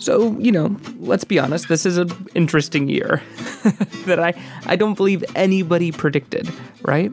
So, 0.00 0.34
you 0.38 0.50
know, 0.50 0.76
let's 0.98 1.24
be 1.24 1.38
honest, 1.38 1.68
this 1.68 1.84
is 1.84 1.98
an 1.98 2.10
interesting 2.34 2.88
year 2.88 3.22
that 4.06 4.18
I, 4.18 4.32
I 4.64 4.74
don't 4.74 4.94
believe 4.94 5.22
anybody 5.36 5.92
predicted, 5.92 6.48
right? 6.82 7.12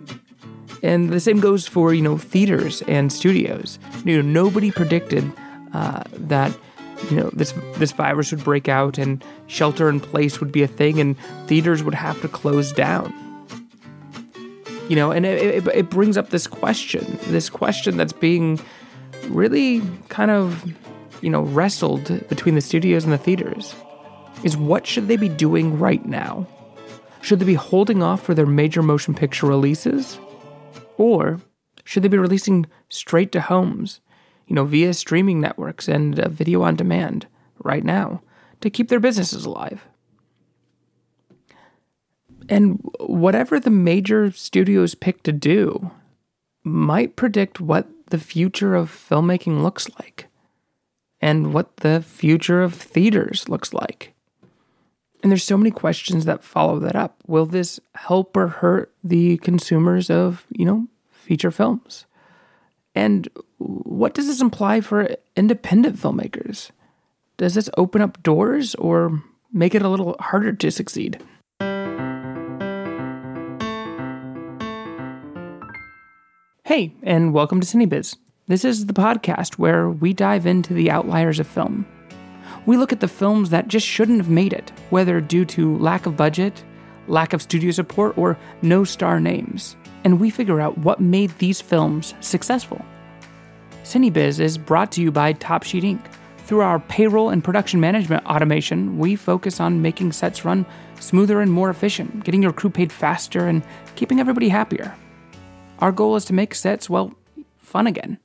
And 0.81 1.09
the 1.09 1.19
same 1.19 1.41
goes 1.41 1.67
for, 1.67 1.93
you 1.93 2.01
know, 2.01 2.17
theaters 2.17 2.81
and 2.83 3.11
studios. 3.11 3.77
You 4.05 4.23
know, 4.23 4.29
nobody 4.29 4.71
predicted 4.71 5.29
uh, 5.73 6.03
that, 6.13 6.57
you 7.09 7.17
know, 7.17 7.29
this 7.33 7.53
this 7.75 7.91
virus 7.91 8.31
would 8.31 8.45
break 8.45 8.69
out 8.69 8.97
and 8.97 9.23
shelter 9.47 9.89
in 9.89 9.99
place 9.99 10.39
would 10.39 10.53
be 10.53 10.63
a 10.63 10.67
thing 10.67 11.01
and 11.01 11.17
theaters 11.45 11.83
would 11.83 11.93
have 11.93 12.21
to 12.21 12.29
close 12.29 12.71
down. 12.71 13.13
You 14.87 14.95
know, 14.95 15.11
and 15.11 15.25
it, 15.25 15.67
it, 15.67 15.67
it 15.67 15.89
brings 15.89 16.17
up 16.17 16.29
this 16.29 16.47
question, 16.47 17.19
this 17.23 17.49
question 17.49 17.97
that's 17.97 18.13
being 18.13 18.61
really 19.27 19.81
kind 20.07 20.31
of 20.31 20.63
you 21.21 21.29
know, 21.29 21.41
wrestled 21.41 22.27
between 22.29 22.55
the 22.55 22.61
studios 22.61 23.03
and 23.03 23.13
the 23.13 23.17
theaters 23.17 23.75
is 24.43 24.55
what 24.55 24.85
should 24.85 25.07
they 25.07 25.17
be 25.17 25.29
doing 25.29 25.79
right 25.79 26.05
now? 26.05 26.47
Should 27.21 27.39
they 27.39 27.45
be 27.45 27.55
holding 27.55 28.03
off 28.03 28.21
for 28.21 28.33
their 28.33 28.45
major 28.45 28.83
motion 28.83 29.13
picture 29.13 29.47
releases? 29.47 30.19
Or 30.97 31.41
should 31.83 32.03
they 32.03 32.07
be 32.07 32.17
releasing 32.17 32.65
straight 32.89 33.31
to 33.31 33.41
homes, 33.41 33.99
you 34.47 34.55
know, 34.55 34.65
via 34.65 34.93
streaming 34.93 35.41
networks 35.41 35.87
and 35.87 36.19
uh, 36.19 36.29
video 36.29 36.61
on 36.61 36.75
demand 36.75 37.27
right 37.63 37.83
now 37.83 38.21
to 38.61 38.69
keep 38.69 38.89
their 38.89 38.99
businesses 38.99 39.45
alive? 39.45 39.87
And 42.49 42.79
whatever 42.99 43.59
the 43.59 43.69
major 43.69 44.31
studios 44.31 44.95
pick 44.95 45.23
to 45.23 45.33
do 45.33 45.91
might 46.63 47.15
predict 47.15 47.59
what 47.59 47.87
the 48.07 48.19
future 48.19 48.73
of 48.73 48.89
filmmaking 48.89 49.63
looks 49.63 49.89
like 49.99 50.26
and 51.21 51.53
what 51.53 51.77
the 51.77 52.01
future 52.01 52.61
of 52.61 52.73
theaters 52.73 53.49
looks 53.49 53.73
like. 53.73 54.13
And 55.23 55.31
there's 55.31 55.43
so 55.43 55.57
many 55.57 55.71
questions 55.71 56.25
that 56.25 56.43
follow 56.43 56.79
that 56.79 56.95
up. 56.95 57.17
Will 57.25 57.45
this 57.45 57.79
help 57.95 58.37
or 58.37 58.47
hurt 58.47 58.93
the 59.03 59.37
consumers 59.37 60.09
of, 60.09 60.45
you 60.49 60.65
know, 60.65 60.87
feature 61.11 61.51
films? 61.51 62.05
And 62.93 63.27
what 63.57 64.13
does 64.13 64.27
this 64.27 64.41
imply 64.41 64.81
for 64.81 65.09
independent 65.35 65.97
filmmakers? 65.97 66.71
Does 67.37 67.55
this 67.55 67.69
open 67.77 68.01
up 68.01 68.21
doors 68.23 68.75
or 68.75 69.21
make 69.51 69.75
it 69.75 69.81
a 69.81 69.89
little 69.89 70.15
harder 70.19 70.53
to 70.53 70.71
succeed? 70.71 71.21
Hey, 76.63 76.93
and 77.01 77.33
welcome 77.33 77.61
to 77.61 77.67
CineBiz. 77.67 78.17
This 78.49 78.63
is 78.63 78.85
the 78.85 78.93
podcast 78.93 79.55
where 79.55 79.89
we 79.89 80.13
dive 80.13 80.45
into 80.45 80.73
the 80.73 80.89
outliers 80.89 81.37
of 81.37 81.47
film. 81.47 81.85
We 82.65 82.77
look 82.77 82.93
at 82.93 83.01
the 83.01 83.07
films 83.09 83.49
that 83.49 83.67
just 83.67 83.85
shouldn't 83.85 84.19
have 84.19 84.29
made 84.29 84.53
it, 84.53 84.71
whether 84.89 85.19
due 85.19 85.43
to 85.43 85.77
lack 85.79 86.05
of 86.05 86.15
budget, 86.15 86.63
lack 87.09 87.33
of 87.33 87.41
studio 87.41 87.71
support, 87.71 88.17
or 88.17 88.37
no 88.61 88.85
star 88.85 89.19
names, 89.19 89.75
and 90.05 90.17
we 90.17 90.29
figure 90.29 90.61
out 90.61 90.77
what 90.77 91.01
made 91.01 91.37
these 91.39 91.59
films 91.59 92.13
successful. 92.21 92.85
CineBiz 93.83 94.39
is 94.39 94.57
brought 94.57 94.93
to 94.93 95.01
you 95.01 95.11
by 95.11 95.33
Top 95.33 95.63
Sheet 95.63 95.83
Inc. 95.83 95.99
Through 96.45 96.61
our 96.61 96.79
payroll 96.79 97.31
and 97.31 97.43
production 97.43 97.81
management 97.81 98.25
automation, 98.27 98.97
we 98.97 99.17
focus 99.17 99.59
on 99.59 99.81
making 99.81 100.13
sets 100.13 100.45
run 100.45 100.65
smoother 101.01 101.41
and 101.41 101.51
more 101.51 101.69
efficient, 101.69 102.23
getting 102.23 102.43
your 102.43 102.53
crew 102.53 102.69
paid 102.69 102.93
faster, 102.93 103.45
and 103.45 103.61
keeping 103.97 104.21
everybody 104.21 104.47
happier. 104.47 104.95
Our 105.79 105.91
goal 105.91 106.15
is 106.15 106.23
to 106.25 106.33
make 106.33 106.55
sets, 106.55 106.89
well, 106.89 107.13
fun 107.57 107.87
again. 107.87 108.19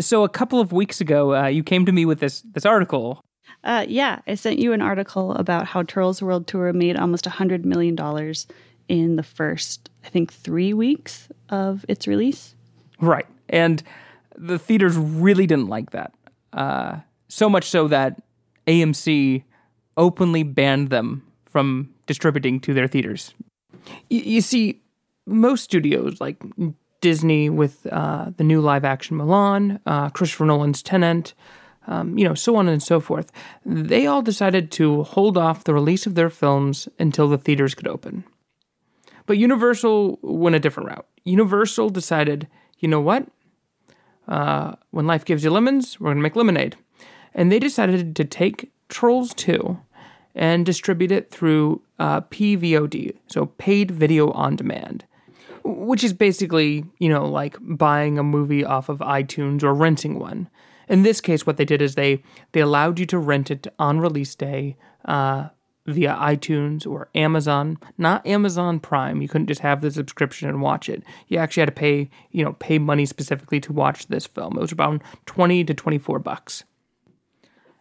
So 0.00 0.24
a 0.24 0.28
couple 0.28 0.60
of 0.60 0.72
weeks 0.72 1.00
ago, 1.00 1.34
uh, 1.34 1.46
you 1.46 1.62
came 1.62 1.84
to 1.86 1.92
me 1.92 2.04
with 2.04 2.20
this 2.20 2.42
this 2.42 2.64
article. 2.64 3.24
Uh, 3.64 3.84
yeah, 3.88 4.20
I 4.26 4.34
sent 4.34 4.58
you 4.58 4.72
an 4.72 4.80
article 4.80 5.32
about 5.32 5.66
how 5.66 5.82
Trolls 5.82 6.22
World 6.22 6.46
Tour 6.46 6.72
made 6.72 6.96
almost 6.96 7.26
a 7.26 7.30
hundred 7.30 7.66
million 7.66 7.96
dollars 7.96 8.46
in 8.88 9.16
the 9.16 9.22
first, 9.22 9.90
I 10.04 10.08
think, 10.08 10.32
three 10.32 10.72
weeks 10.72 11.28
of 11.48 11.84
its 11.88 12.06
release. 12.06 12.54
Right, 13.00 13.26
and 13.48 13.82
the 14.36 14.58
theaters 14.58 14.96
really 14.96 15.46
didn't 15.46 15.68
like 15.68 15.90
that. 15.90 16.12
Uh, 16.52 16.98
so 17.28 17.48
much 17.48 17.64
so 17.64 17.88
that 17.88 18.22
AMC 18.66 19.42
openly 19.96 20.42
banned 20.42 20.90
them 20.90 21.22
from 21.46 21.92
distributing 22.06 22.60
to 22.60 22.72
their 22.72 22.86
theaters. 22.86 23.34
Y- 24.10 24.22
you 24.24 24.40
see, 24.40 24.80
most 25.26 25.64
studios 25.64 26.20
like 26.20 26.36
Disney 27.00 27.48
with 27.48 27.86
uh, 27.86 28.30
the 28.36 28.44
new 28.44 28.60
live 28.60 28.84
action 28.84 29.16
Mulan, 29.16 29.80
uh, 29.86 30.10
Christopher 30.10 30.44
Nolan's 30.44 30.82
Tenet, 30.82 31.34
um, 31.86 32.18
you 32.18 32.24
know, 32.24 32.34
so 32.34 32.56
on 32.56 32.68
and 32.68 32.82
so 32.82 33.00
forth. 33.00 33.32
They 33.64 34.06
all 34.06 34.22
decided 34.22 34.70
to 34.72 35.04
hold 35.04 35.38
off 35.38 35.64
the 35.64 35.74
release 35.74 36.06
of 36.06 36.14
their 36.14 36.30
films 36.30 36.88
until 36.98 37.28
the 37.28 37.38
theaters 37.38 37.74
could 37.74 37.88
open. 37.88 38.24
But 39.26 39.38
Universal 39.38 40.18
went 40.22 40.56
a 40.56 40.60
different 40.60 40.90
route. 40.90 41.06
Universal 41.24 41.90
decided, 41.90 42.48
you 42.78 42.88
know 42.88 43.00
what? 43.00 43.26
Uh, 44.26 44.74
when 44.90 45.06
life 45.06 45.24
gives 45.24 45.44
you 45.44 45.50
lemons, 45.50 45.98
we're 45.98 46.08
going 46.08 46.18
to 46.18 46.22
make 46.22 46.36
lemonade. 46.36 46.76
And 47.34 47.50
they 47.50 47.58
decided 47.58 48.14
to 48.16 48.24
take 48.24 48.70
Trolls 48.88 49.32
2 49.34 49.78
and 50.34 50.66
distribute 50.66 51.12
it 51.12 51.30
through 51.30 51.82
uh, 51.98 52.20
PVOD, 52.22 53.16
so 53.26 53.46
paid 53.46 53.90
video 53.90 54.30
on 54.32 54.56
demand 54.56 55.04
which 55.68 56.02
is 56.02 56.12
basically, 56.12 56.84
you 56.98 57.08
know, 57.08 57.26
like 57.26 57.56
buying 57.60 58.18
a 58.18 58.22
movie 58.22 58.64
off 58.64 58.88
of 58.88 58.98
iTunes 59.00 59.62
or 59.62 59.74
renting 59.74 60.18
one. 60.18 60.48
In 60.88 61.02
this 61.02 61.20
case, 61.20 61.46
what 61.46 61.58
they 61.58 61.66
did 61.66 61.82
is 61.82 61.94
they 61.94 62.22
they 62.52 62.60
allowed 62.60 62.98
you 62.98 63.06
to 63.06 63.18
rent 63.18 63.50
it 63.50 63.66
on 63.78 64.00
release 64.00 64.34
day 64.34 64.76
uh, 65.04 65.48
via 65.86 66.14
iTunes 66.14 66.86
or 66.86 67.08
Amazon, 67.14 67.76
not 67.98 68.26
Amazon 68.26 68.80
Prime. 68.80 69.20
You 69.20 69.28
couldn't 69.28 69.48
just 69.48 69.60
have 69.60 69.80
the 69.82 69.90
subscription 69.90 70.48
and 70.48 70.62
watch 70.62 70.88
it. 70.88 71.02
You 71.28 71.38
actually 71.38 71.60
had 71.62 71.68
to 71.68 71.72
pay, 71.72 72.10
you 72.30 72.42
know, 72.42 72.54
pay 72.54 72.78
money 72.78 73.06
specifically 73.06 73.60
to 73.60 73.72
watch 73.72 74.06
this 74.06 74.26
film. 74.26 74.56
It 74.56 74.62
was 74.62 74.72
about 74.72 75.02
twenty 75.26 75.64
to 75.64 75.74
twenty 75.74 75.98
four 75.98 76.18
bucks. 76.18 76.64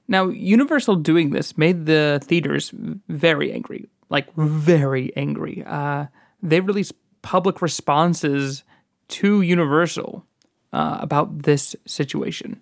Now, 0.10 0.28
Universal 0.28 0.98
doing 0.98 1.32
this 1.32 1.58
made 1.58 1.86
the 1.86 2.20
theaters 2.24 2.72
very 3.10 3.52
angry, 3.52 3.90
like 4.10 4.34
very 4.36 5.16
angry. 5.18 5.64
Uh, 5.66 6.08
they 6.42 6.60
released 6.62 6.94
public 7.28 7.62
responses 7.62 8.64
to 9.10 9.42
Universal 9.42 10.26
uh, 10.72 10.98
about 11.02 11.44
this 11.44 11.76
situation. 11.86 12.62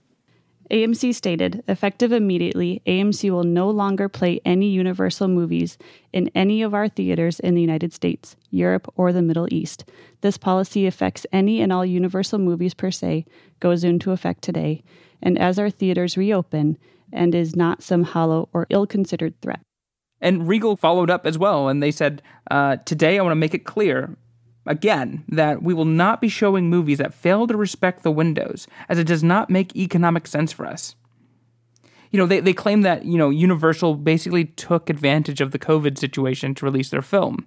AMC 0.71 1.13
stated, 1.13 1.63
effective 1.67 2.11
immediately, 2.11 2.81
AMC 2.87 3.29
will 3.29 3.43
no 3.43 3.69
longer 3.69 4.09
play 4.09 4.41
any 4.43 4.67
Universal 4.67 5.27
movies 5.27 5.77
in 6.11 6.31
any 6.33 6.63
of 6.63 6.73
our 6.73 6.89
theaters 6.89 7.39
in 7.39 7.53
the 7.53 7.61
United 7.61 7.93
States, 7.93 8.35
Europe, 8.49 8.91
or 8.95 9.13
the 9.13 9.21
Middle 9.21 9.47
East. 9.53 9.85
This 10.21 10.35
policy 10.35 10.87
affects 10.87 11.27
any 11.31 11.61
and 11.61 11.71
all 11.71 11.85
Universal 11.85 12.39
movies 12.39 12.73
per 12.73 12.89
se, 12.89 13.27
goes 13.59 13.83
into 13.83 14.13
effect 14.13 14.41
today, 14.41 14.83
and 15.21 15.37
as 15.37 15.59
our 15.59 15.69
theaters 15.69 16.17
reopen, 16.17 16.79
and 17.13 17.35
is 17.35 17.55
not 17.55 17.83
some 17.83 18.01
hollow 18.01 18.49
or 18.51 18.65
ill 18.71 18.87
considered 18.87 19.39
threat. 19.41 19.61
And 20.19 20.47
Regal 20.47 20.75
followed 20.75 21.11
up 21.11 21.27
as 21.27 21.37
well, 21.37 21.67
and 21.67 21.83
they 21.83 21.91
said, 21.91 22.23
uh, 22.49 22.77
Today 22.77 23.19
I 23.19 23.21
want 23.21 23.33
to 23.33 23.35
make 23.35 23.53
it 23.53 23.65
clear 23.65 24.17
again 24.65 25.23
that 25.29 25.61
we 25.61 25.73
will 25.73 25.85
not 25.85 26.21
be 26.21 26.29
showing 26.29 26.69
movies 26.69 26.97
that 26.97 27.13
fail 27.13 27.47
to 27.47 27.57
respect 27.57 28.03
the 28.03 28.11
windows, 28.11 28.67
as 28.89 28.99
it 28.99 29.07
does 29.07 29.23
not 29.23 29.49
make 29.49 29.75
economic 29.75 30.27
sense 30.27 30.51
for 30.51 30.65
us. 30.65 30.95
You 32.11 32.19
know, 32.19 32.27
they, 32.27 32.39
they 32.39 32.53
claim 32.53 32.81
that, 32.81 33.05
you 33.05 33.17
know, 33.17 33.29
Universal 33.29 33.95
basically 33.95 34.45
took 34.45 34.89
advantage 34.89 35.41
of 35.41 35.51
the 35.51 35.59
COVID 35.59 35.97
situation 35.97 36.55
to 36.55 36.65
release 36.65 36.89
their 36.89 37.01
film. 37.01 37.45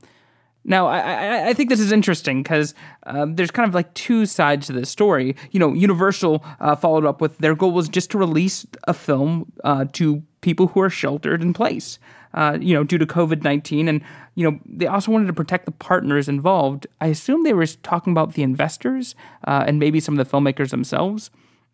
Now, 0.64 0.88
I, 0.88 0.98
I, 0.98 1.48
I 1.48 1.54
think 1.54 1.70
this 1.70 1.80
is 1.80 1.92
interesting 1.92 2.42
because 2.42 2.74
uh, 3.06 3.26
there's 3.28 3.50
kind 3.50 3.66
of 3.66 3.74
like 3.74 3.94
two 3.94 4.26
sides 4.26 4.66
to 4.66 4.74
this 4.74 4.90
story. 4.90 5.36
You 5.52 5.60
know, 5.60 5.72
Universal 5.72 6.44
uh, 6.60 6.76
followed 6.76 7.06
up 7.06 7.22
with 7.22 7.38
their 7.38 7.54
goal 7.54 7.72
was 7.72 7.88
just 7.88 8.10
to 8.10 8.18
release 8.18 8.66
a 8.84 8.92
film 8.92 9.50
uh, 9.64 9.86
to 9.92 10.22
people 10.40 10.68
who 10.68 10.80
are 10.80 10.90
sheltered 10.90 11.42
in 11.42 11.52
place 11.52 11.98
uh, 12.34 12.58
you 12.60 12.74
know, 12.74 12.84
due 12.84 12.98
to 12.98 13.06
COVID 13.06 13.42
19. 13.42 13.88
And, 13.88 14.02
you 14.34 14.48
know, 14.48 14.58
they 14.66 14.86
also 14.86 15.10
wanted 15.10 15.26
to 15.26 15.32
protect 15.32 15.64
the 15.66 15.72
partners 15.72 16.28
involved. 16.28 16.86
I 17.00 17.06
assume 17.06 17.42
they 17.42 17.54
were 17.54 17.66
talking 17.66 18.12
about 18.12 18.34
the 18.34 18.42
investors 18.42 19.14
uh, 19.46 19.64
and 19.66 19.78
maybe 19.78 20.00
some 20.00 20.18
of 20.18 20.28
the 20.28 20.36
filmmakers 20.36 20.70
themselves 20.70 21.30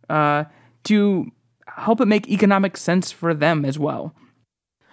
uh, 0.09 0.45
to 0.85 1.31
help 1.67 2.01
it 2.01 2.07
make 2.07 2.29
economic 2.29 2.77
sense 2.77 3.11
for 3.11 3.35
them 3.35 3.65
as 3.65 3.79
well. 3.79 4.15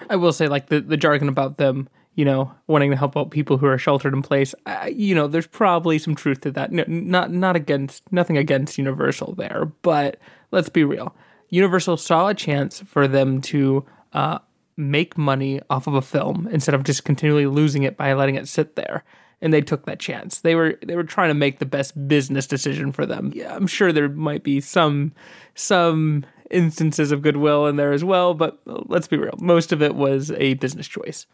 I 0.09 0.15
will 0.15 0.33
say, 0.33 0.47
like, 0.47 0.67
the, 0.67 0.81
the 0.81 0.97
jargon 0.97 1.29
about 1.29 1.57
them 1.57 1.89
you 2.13 2.25
know, 2.25 2.53
wanting 2.67 2.91
to 2.91 2.97
help 2.97 3.15
out 3.15 3.31
people 3.31 3.57
who 3.57 3.65
are 3.65 3.77
sheltered 3.77 4.13
in 4.13 4.21
place. 4.21 4.53
You 4.91 5.15
know, 5.15 5.27
there's 5.27 5.47
probably 5.47 5.97
some 5.97 6.13
truth 6.13 6.41
to 6.41 6.51
that. 6.51 6.69
No, 6.69 6.83
not 6.85 7.31
not 7.31 7.55
against 7.55 8.03
nothing 8.11 8.37
against 8.37 8.77
Universal 8.77 9.35
there, 9.35 9.71
but 9.81 10.17
let's 10.51 10.67
be 10.67 10.83
real. 10.83 11.15
Universal 11.51 11.97
saw 11.97 12.27
a 12.29 12.33
chance 12.33 12.79
for 12.81 13.07
them 13.07 13.41
to 13.41 13.85
uh, 14.13 14.39
make 14.77 15.17
money 15.17 15.61
off 15.69 15.85
of 15.85 15.93
a 15.93 16.01
film 16.01 16.47
instead 16.51 16.73
of 16.73 16.83
just 16.83 17.03
continually 17.03 17.45
losing 17.45 17.83
it 17.83 17.97
by 17.97 18.13
letting 18.13 18.35
it 18.35 18.47
sit 18.47 18.75
there. 18.75 19.03
And 19.41 19.53
they 19.53 19.61
took 19.61 19.85
that 19.85 19.99
chance. 19.99 20.39
They 20.39 20.53
were 20.55 20.77
they 20.85 20.95
were 20.95 21.03
trying 21.03 21.29
to 21.29 21.35
make 21.35 21.59
the 21.59 21.65
best 21.65 22.07
business 22.07 22.45
decision 22.45 22.91
for 22.91 23.07
them. 23.07 23.31
Yeah, 23.33 23.55
I'm 23.55 23.65
sure 23.67 23.91
there 23.91 24.07
might 24.09 24.43
be 24.43 24.61
some 24.61 25.13
some 25.55 26.25
instances 26.51 27.11
of 27.11 27.23
goodwill 27.23 27.65
in 27.65 27.75
there 27.75 27.91
as 27.91 28.03
well, 28.03 28.33
but 28.35 28.59
let's 28.65 29.07
be 29.07 29.17
real. 29.17 29.35
Most 29.39 29.71
of 29.71 29.81
it 29.81 29.95
was 29.95 30.31
a 30.31 30.53
business 30.55 30.87
choice. 30.87 31.25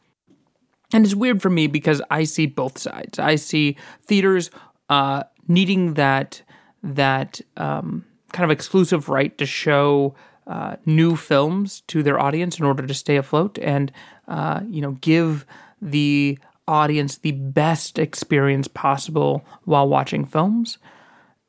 And 0.94 1.04
it's 1.04 1.16
weird 1.16 1.42
for 1.42 1.50
me 1.50 1.68
because 1.68 2.02
I 2.10 2.24
see 2.24 2.46
both 2.46 2.78
sides. 2.78 3.20
I 3.20 3.36
see 3.36 3.76
theaters 4.04 4.52
uh, 4.90 5.24
needing 5.48 5.96
that 5.96 6.42
that 6.82 7.42
um, 7.58 8.06
kind 8.34 8.44
of 8.44 8.52
exclusive 8.52 9.10
right 9.10 9.38
to 9.38 9.46
show 9.46 10.16
uh, 10.48 10.78
new 10.86 11.16
films 11.16 11.82
to 11.88 12.04
their 12.04 12.20
audience 12.20 12.60
in 12.60 12.66
order 12.66 12.86
to 12.86 12.94
stay 12.94 13.18
afloat 13.18 13.58
and 13.62 13.92
uh, 14.28 14.62
you 14.70 14.82
know 14.82 14.92
give 15.02 15.46
the 15.82 16.38
audience 16.68 17.18
the 17.18 17.32
best 17.32 17.98
experience 17.98 18.68
possible 18.68 19.46
while 19.64 19.88
watching 19.88 20.26
films. 20.26 20.78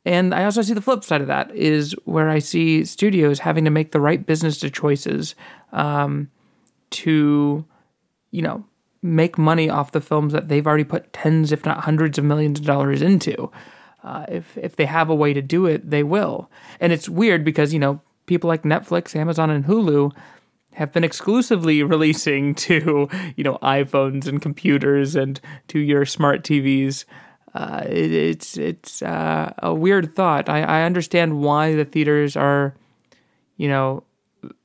And 0.04 0.34
I 0.34 0.44
also 0.44 0.62
see 0.62 0.74
the 0.74 0.80
flip 0.80 1.04
side 1.04 1.20
of 1.20 1.26
that 1.26 1.54
is 1.54 1.92
where 2.04 2.30
I 2.30 2.38
see 2.38 2.84
studios 2.84 3.40
having 3.40 3.64
to 3.64 3.70
make 3.70 3.92
the 3.92 4.00
right 4.00 4.24
business 4.24 4.58
choices 4.58 5.34
um, 5.72 6.30
to, 6.90 7.64
you 8.30 8.42
know, 8.42 8.64
make 9.02 9.36
money 9.36 9.68
off 9.68 9.92
the 9.92 10.00
films 10.00 10.32
that 10.32 10.48
they've 10.48 10.66
already 10.66 10.84
put 10.84 11.12
tens, 11.12 11.52
if 11.52 11.64
not 11.64 11.84
hundreds 11.84 12.16
of 12.16 12.24
millions 12.24 12.60
of 12.60 12.66
dollars 12.66 13.02
into. 13.02 13.50
Uh, 14.02 14.24
if 14.28 14.56
if 14.56 14.76
they 14.76 14.86
have 14.86 15.10
a 15.10 15.14
way 15.14 15.32
to 15.32 15.42
do 15.42 15.66
it, 15.66 15.90
they 15.90 16.02
will. 16.02 16.50
And 16.80 16.92
it's 16.92 17.08
weird 17.08 17.44
because 17.44 17.72
you 17.72 17.78
know 17.78 18.00
people 18.26 18.48
like 18.48 18.62
Netflix, 18.62 19.16
Amazon, 19.16 19.50
and 19.50 19.64
Hulu 19.64 20.12
have 20.74 20.92
been 20.92 21.04
exclusively 21.04 21.82
releasing 21.94 22.54
to 22.54 23.08
you 23.36 23.44
know 23.44 23.58
iPhones 23.62 24.26
and 24.26 24.40
computers 24.40 25.16
and 25.16 25.40
to 25.68 25.78
your 25.78 26.04
smart 26.04 26.44
TVs. 26.44 27.04
Uh, 27.54 27.82
it, 27.86 28.12
it's 28.12 28.56
it's 28.56 29.02
uh, 29.02 29.52
a 29.58 29.74
weird 29.74 30.14
thought. 30.14 30.48
I, 30.48 30.62
I 30.62 30.82
understand 30.82 31.40
why 31.40 31.74
the 31.74 31.84
theaters 31.84 32.36
are, 32.36 32.74
you 33.56 33.68
know, 33.68 34.04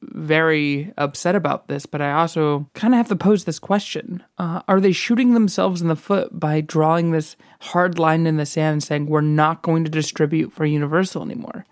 very 0.02 0.94
upset 0.98 1.36
about 1.36 1.68
this, 1.68 1.86
but 1.86 2.02
I 2.02 2.12
also 2.14 2.70
kind 2.74 2.94
of 2.94 2.98
have 2.98 3.10
to 3.10 3.16
pose 3.16 3.46
this 3.46 3.60
question: 3.60 4.24
uh, 4.38 4.62
Are 4.68 4.80
they 4.80 4.92
shooting 4.92 5.34
themselves 5.34 5.81
in 5.81 5.88
the 5.88 5.96
foot 5.96 6.40
by 6.40 6.62
drawing 6.62 7.12
this 7.12 7.36
hard 7.60 8.00
line 8.00 8.28
in 8.28 8.38
the 8.38 8.46
sand, 8.46 8.74
and 8.74 8.84
saying 8.84 9.06
we're 9.08 9.22
not 9.22 9.62
going 9.62 9.84
to 9.84 9.90
distribute 9.90 10.54
for 10.54 10.66
Universal 10.66 11.24
anymore? 11.24 11.66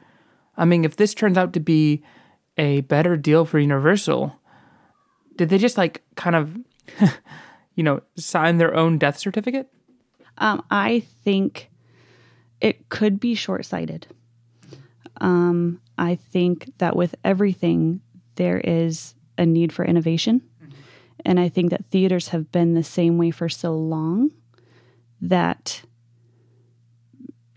I 0.57 0.65
mean, 0.65 0.85
if 0.85 0.95
this 0.95 1.13
turns 1.13 1.37
out 1.37 1.53
to 1.53 1.59
be 1.59 2.03
a 2.57 2.81
better 2.81 3.17
deal 3.17 3.45
for 3.45 3.59
Universal, 3.59 4.35
did 5.35 5.49
they 5.49 5.57
just 5.57 5.77
like 5.77 6.03
kind 6.15 6.35
of, 6.35 6.57
you 7.75 7.83
know, 7.83 8.01
sign 8.15 8.57
their 8.57 8.75
own 8.75 8.97
death 8.97 9.17
certificate? 9.17 9.67
Um, 10.37 10.63
I 10.69 11.01
think 11.23 11.69
it 12.59 12.89
could 12.89 13.19
be 13.19 13.35
short 13.35 13.65
sighted. 13.65 14.07
Um, 15.19 15.81
I 16.01 16.15
think 16.15 16.71
that 16.79 16.95
with 16.95 17.13
everything, 17.23 18.01
there 18.35 18.59
is 18.59 19.13
a 19.37 19.45
need 19.45 19.71
for 19.71 19.85
innovation. 19.85 20.41
Mm-hmm. 20.61 20.71
And 21.25 21.39
I 21.39 21.47
think 21.47 21.69
that 21.69 21.85
theaters 21.91 22.29
have 22.29 22.51
been 22.51 22.73
the 22.73 22.83
same 22.83 23.19
way 23.19 23.29
for 23.29 23.47
so 23.47 23.75
long 23.75 24.31
that, 25.21 25.83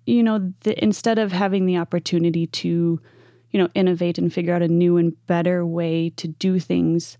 you 0.04 0.22
know, 0.22 0.52
the, 0.60 0.84
instead 0.84 1.18
of 1.18 1.32
having 1.32 1.64
the 1.64 1.78
opportunity 1.78 2.46
to, 2.48 3.00
you 3.50 3.58
know, 3.58 3.70
innovate 3.74 4.18
and 4.18 4.30
figure 4.30 4.54
out 4.54 4.60
a 4.60 4.68
new 4.68 4.98
and 4.98 5.14
better 5.26 5.64
way 5.64 6.10
to 6.16 6.28
do 6.28 6.60
things, 6.60 7.16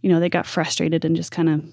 you 0.00 0.08
know, 0.08 0.20
they 0.20 0.28
got 0.28 0.46
frustrated 0.46 1.04
and 1.04 1.16
just 1.16 1.32
kind 1.32 1.48
of 1.48 1.64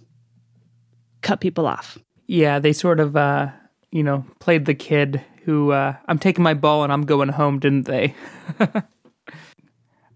cut 1.22 1.42
people 1.42 1.68
off. 1.68 2.00
Yeah, 2.26 2.58
they 2.58 2.74
sort 2.74 3.00
of, 3.00 3.16
uh, 3.16 3.50
you 3.92 4.02
know, 4.02 4.26
played 4.40 4.66
the 4.66 4.74
kid 4.74 5.24
who, 5.50 5.72
uh, 5.72 5.96
I'm 6.06 6.19
taking 6.19 6.44
my 6.44 6.54
ball 6.54 6.84
and 6.84 6.94
I'm 6.94 7.07
going 7.07 7.30
home, 7.30 7.57
didn't 7.57 7.88
they? 7.88 8.13
uh, 8.60 8.81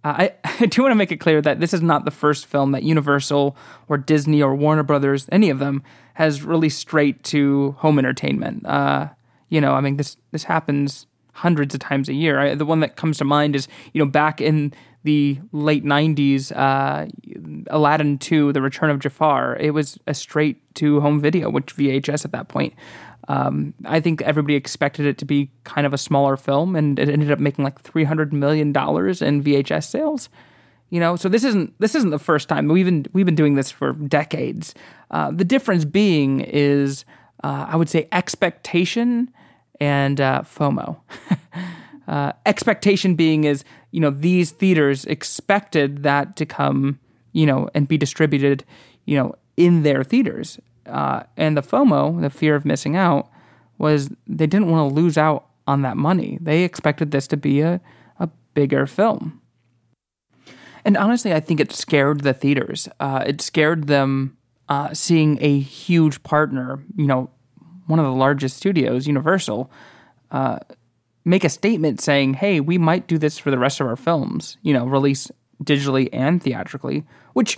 I, 0.03 0.33
I 0.43 0.67
do 0.67 0.83
want 0.83 0.91
to 0.91 0.95
make 0.95 1.11
it 1.11 1.17
clear 1.17 1.41
that 1.41 1.59
this 1.59 1.73
is 1.73 1.81
not 1.81 2.05
the 2.05 2.11
first 2.11 2.45
film 2.45 2.71
that 2.73 2.83
Universal 2.83 3.57
or 3.89 3.97
Disney 3.97 4.43
or 4.43 4.53
Warner 4.53 4.83
Brothers, 4.83 5.27
any 5.31 5.49
of 5.49 5.57
them, 5.57 5.81
has 6.13 6.43
released 6.43 6.77
straight 6.77 7.23
to 7.23 7.71
home 7.79 7.97
entertainment. 7.97 8.63
Uh, 8.67 9.09
you 9.49 9.59
know, 9.59 9.73
I 9.73 9.81
mean, 9.81 9.97
this 9.97 10.17
this 10.31 10.43
happens 10.43 11.07
hundreds 11.31 11.73
of 11.73 11.79
times 11.79 12.09
a 12.09 12.13
year. 12.13 12.39
I, 12.39 12.53
the 12.53 12.65
one 12.65 12.81
that 12.81 12.95
comes 12.95 13.17
to 13.17 13.25
mind 13.25 13.55
is, 13.55 13.67
you 13.91 14.05
know, 14.05 14.09
back 14.09 14.39
in 14.39 14.71
the 15.03 15.39
late 15.51 15.83
90s, 15.83 16.55
uh, 16.55 17.07
Aladdin 17.71 18.19
2, 18.19 18.53
The 18.53 18.61
Return 18.61 18.91
of 18.91 18.99
Jafar, 18.99 19.57
it 19.57 19.71
was 19.71 19.97
a 20.05 20.13
straight 20.13 20.61
to 20.75 21.01
home 21.01 21.19
video, 21.19 21.49
which 21.49 21.75
VHS 21.75 22.23
at 22.23 22.31
that 22.33 22.49
point. 22.49 22.73
Um, 23.27 23.73
I 23.85 23.99
think 23.99 24.21
everybody 24.21 24.55
expected 24.55 25.05
it 25.05 25.17
to 25.19 25.25
be 25.25 25.49
kind 25.63 25.87
of 25.87 25.93
a 25.93 25.97
smaller 25.97 26.35
film, 26.37 26.75
and 26.75 26.99
it 26.99 27.09
ended 27.09 27.31
up 27.31 27.39
making 27.39 27.63
like 27.63 27.81
$300 27.81 28.31
million 28.31 28.67
in 28.67 28.73
VHS 28.73 29.85
sales. 29.85 30.29
You 30.89 30.99
know, 30.99 31.15
so 31.15 31.27
this 31.27 31.43
isn't 31.43 31.73
this 31.79 31.95
isn't 31.95 32.11
the 32.11 32.19
first 32.19 32.47
time 32.47 32.67
we've 32.67 32.85
been 32.85 33.07
we've 33.13 33.25
been 33.25 33.33
doing 33.33 33.55
this 33.55 33.71
for 33.71 33.93
decades. 33.93 34.75
Uh, 35.09 35.31
the 35.31 35.43
difference 35.43 35.85
being 35.85 36.41
is, 36.41 37.03
uh, 37.43 37.65
I 37.67 37.77
would 37.77 37.89
say, 37.89 38.07
expectation 38.11 39.33
and 39.79 40.21
uh, 40.21 40.43
FOMO. 40.43 40.99
Uh, 42.05 42.33
expectation 42.45 43.15
being 43.15 43.45
is 43.45 43.63
you 43.91 43.99
know 44.01 44.09
these 44.09 44.51
theaters 44.51 45.05
expected 45.05 46.03
that 46.03 46.35
to 46.35 46.45
come 46.45 46.99
you 47.31 47.45
know 47.45 47.69
and 47.73 47.87
be 47.87 47.97
distributed 47.97 48.65
you 49.05 49.17
know 49.17 49.33
in 49.55 49.83
their 49.83 50.03
theaters 50.03 50.59
uh, 50.85 51.23
and 51.37 51.57
the 51.57 51.61
FOMO 51.61 52.21
the 52.21 52.29
fear 52.29 52.55
of 52.55 52.65
missing 52.65 52.95
out 52.95 53.29
was 53.77 54.09
they 54.27 54.47
didn't 54.47 54.69
want 54.69 54.89
to 54.89 54.95
lose 54.95 55.17
out 55.17 55.47
on 55.65 55.81
that 55.81 55.97
money. 55.97 56.37
They 56.41 56.63
expected 56.63 57.11
this 57.11 57.27
to 57.27 57.37
be 57.37 57.61
a, 57.61 57.81
a 58.19 58.29
bigger 58.53 58.85
film. 58.85 59.41
And 60.85 60.97
honestly 60.97 61.33
I 61.33 61.39
think 61.39 61.59
it 61.59 61.71
scared 61.71 62.21
the 62.21 62.33
theaters. 62.33 62.89
Uh, 62.99 63.23
it 63.25 63.41
scared 63.41 63.87
them 63.87 64.37
uh, 64.69 64.93
seeing 64.93 65.37
a 65.41 65.59
huge 65.59 66.23
partner 66.23 66.83
you 66.95 67.07
know 67.07 67.29
one 67.87 67.99
of 67.99 68.05
the 68.05 68.11
largest 68.11 68.57
studios 68.57 69.07
Universal 69.07 69.69
uh, 70.31 70.59
make 71.25 71.43
a 71.43 71.49
statement 71.49 72.01
saying, 72.01 72.35
hey, 72.35 72.59
we 72.59 72.77
might 72.77 73.07
do 73.07 73.17
this 73.17 73.37
for 73.37 73.51
the 73.51 73.59
rest 73.59 73.79
of 73.79 73.87
our 73.87 73.95
films, 73.95 74.57
you 74.61 74.73
know, 74.73 74.85
release 74.85 75.31
digitally 75.63 76.09
and 76.11 76.41
theatrically, 76.41 77.05
which 77.33 77.57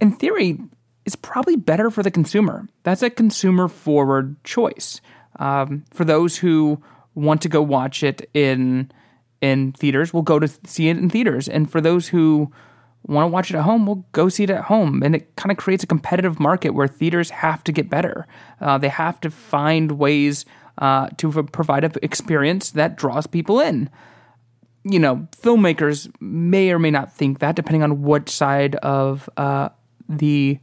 in 0.00 0.12
theory 0.12 0.58
is 1.06 1.16
probably 1.16 1.56
better 1.56 1.90
for 1.90 2.02
the 2.02 2.10
consumer. 2.10 2.68
That's 2.82 3.02
a 3.02 3.08
consumer 3.08 3.68
forward 3.68 4.36
choice. 4.44 5.00
Um, 5.38 5.84
for 5.94 6.04
those 6.04 6.36
who 6.36 6.82
want 7.14 7.40
to 7.42 7.48
go 7.48 7.62
watch 7.62 8.02
it 8.02 8.28
in 8.34 8.90
in 9.40 9.72
theaters, 9.72 10.12
we'll 10.12 10.22
go 10.22 10.38
to 10.38 10.48
see 10.66 10.88
it 10.88 10.96
in 10.96 11.08
theaters. 11.08 11.48
And 11.48 11.70
for 11.70 11.80
those 11.80 12.08
who 12.08 12.50
want 13.06 13.24
to 13.24 13.28
watch 13.28 13.50
it 13.50 13.56
at 13.56 13.62
home, 13.62 13.86
we'll 13.86 14.04
go 14.12 14.28
see 14.28 14.44
it 14.44 14.50
at 14.50 14.64
home. 14.64 15.02
And 15.02 15.14
it 15.14 15.36
kind 15.36 15.52
of 15.52 15.56
creates 15.58 15.84
a 15.84 15.86
competitive 15.86 16.40
market 16.40 16.70
where 16.70 16.88
theaters 16.88 17.30
have 17.30 17.62
to 17.64 17.72
get 17.72 17.88
better. 17.88 18.26
Uh, 18.60 18.78
they 18.78 18.88
have 18.88 19.20
to 19.20 19.30
find 19.30 19.92
ways 19.92 20.44
uh, 20.78 21.08
to 21.18 21.42
provide 21.44 21.84
an 21.84 21.92
experience 22.02 22.70
that 22.72 22.96
draws 22.96 23.26
people 23.26 23.60
in. 23.60 23.90
You 24.84 24.98
know, 24.98 25.28
filmmakers 25.36 26.10
may 26.20 26.70
or 26.70 26.78
may 26.78 26.90
not 26.90 27.12
think 27.12 27.40
that, 27.40 27.56
depending 27.56 27.82
on 27.82 28.02
what 28.02 28.28
side 28.28 28.76
of 28.76 29.28
uh, 29.36 29.68
the 30.08 30.58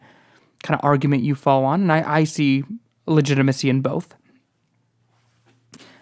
kind 0.64 0.80
of 0.80 0.84
argument 0.84 1.24
you 1.24 1.36
fall 1.36 1.66
on. 1.66 1.82
And 1.82 1.92
I, 1.92 2.20
I 2.20 2.24
see 2.24 2.64
legitimacy 3.06 3.70
in 3.70 3.82
both. 3.82 4.16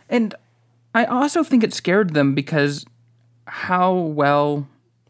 And 0.10 0.34
I 0.94 1.06
also 1.06 1.44
think 1.44 1.64
it 1.64 1.74
scared 1.74 2.14
them 2.14 2.34
because 2.36 2.86
how 3.46 3.94
well, 3.94 4.68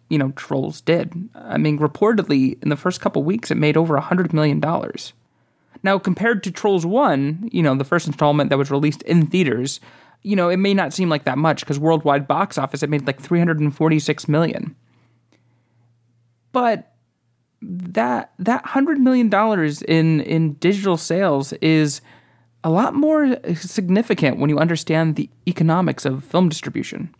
you 0.09 0.17
know, 0.17 0.31
Trolls 0.31 0.81
did. 0.81 1.29
I 1.35 1.57
mean, 1.57 1.79
reportedly, 1.79 2.61
in 2.61 2.69
the 2.69 2.75
first 2.75 3.01
couple 3.01 3.23
weeks, 3.23 3.51
it 3.51 3.55
made 3.55 3.77
over 3.77 3.95
a 3.95 4.01
$100 4.01 4.33
million. 4.33 4.61
Now, 5.83 5.97
compared 5.97 6.43
to 6.43 6.51
Trolls 6.51 6.85
1, 6.85 7.49
you 7.51 7.63
know, 7.63 7.75
the 7.75 7.83
first 7.83 8.07
installment 8.07 8.49
that 8.49 8.57
was 8.57 8.71
released 8.71 9.01
in 9.03 9.27
theaters, 9.27 9.79
you 10.21 10.35
know, 10.35 10.49
it 10.49 10.57
may 10.57 10.73
not 10.73 10.93
seem 10.93 11.09
like 11.09 11.23
that 11.25 11.37
much 11.37 11.61
because 11.61 11.79
worldwide 11.79 12.27
box 12.27 12.57
office 12.57 12.83
it 12.83 12.89
made 12.89 13.07
like 13.07 13.19
346 13.19 14.27
million. 14.27 14.75
But 16.51 16.90
that 17.61 18.31
that 18.39 18.63
100 18.63 18.99
million 18.99 19.29
dollars 19.29 19.81
in 19.83 20.21
in 20.21 20.53
digital 20.53 20.97
sales 20.97 21.53
is 21.53 22.01
a 22.63 22.69
lot 22.69 22.93
more 22.93 23.37
significant 23.55 24.37
when 24.37 24.49
you 24.49 24.57
understand 24.57 25.15
the 25.15 25.29
economics 25.47 26.05
of 26.05 26.23
film 26.23 26.49
distribution. 26.49 27.13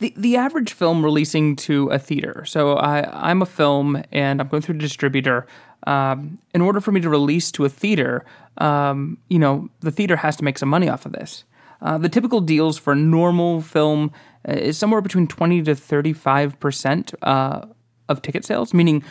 The, 0.00 0.14
the 0.16 0.36
average 0.36 0.72
film 0.72 1.04
releasing 1.04 1.56
to 1.56 1.88
a 1.88 1.98
theater. 1.98 2.44
So 2.46 2.74
I, 2.74 3.28
I'm 3.28 3.42
a 3.42 3.46
film 3.46 4.00
and 4.12 4.40
I'm 4.40 4.46
going 4.46 4.62
through 4.62 4.76
a 4.76 4.78
distributor 4.78 5.44
um, 5.88 6.38
in 6.54 6.60
order 6.60 6.80
for 6.80 6.92
me 6.92 7.00
to 7.00 7.08
release 7.08 7.50
to 7.52 7.64
a 7.64 7.68
theater, 7.68 8.24
um, 8.58 9.18
you 9.28 9.40
know, 9.40 9.68
the 9.80 9.90
theater 9.90 10.14
has 10.16 10.36
to 10.36 10.44
make 10.44 10.58
some 10.58 10.68
money 10.68 10.88
off 10.88 11.04
of 11.04 11.12
this. 11.12 11.44
Uh, 11.80 11.98
the 11.98 12.08
typical 12.08 12.40
deals 12.40 12.78
for 12.78 12.94
normal 12.94 13.60
film 13.60 14.12
uh, 14.48 14.52
is 14.52 14.78
somewhere 14.78 15.00
between 15.00 15.26
20 15.26 15.62
to 15.62 15.74
35 15.74 16.58
percent 16.58 17.14
uh, 17.22 17.62
of 18.08 18.22
ticket 18.22 18.44
sales, 18.44 18.74
meaning, 18.74 19.04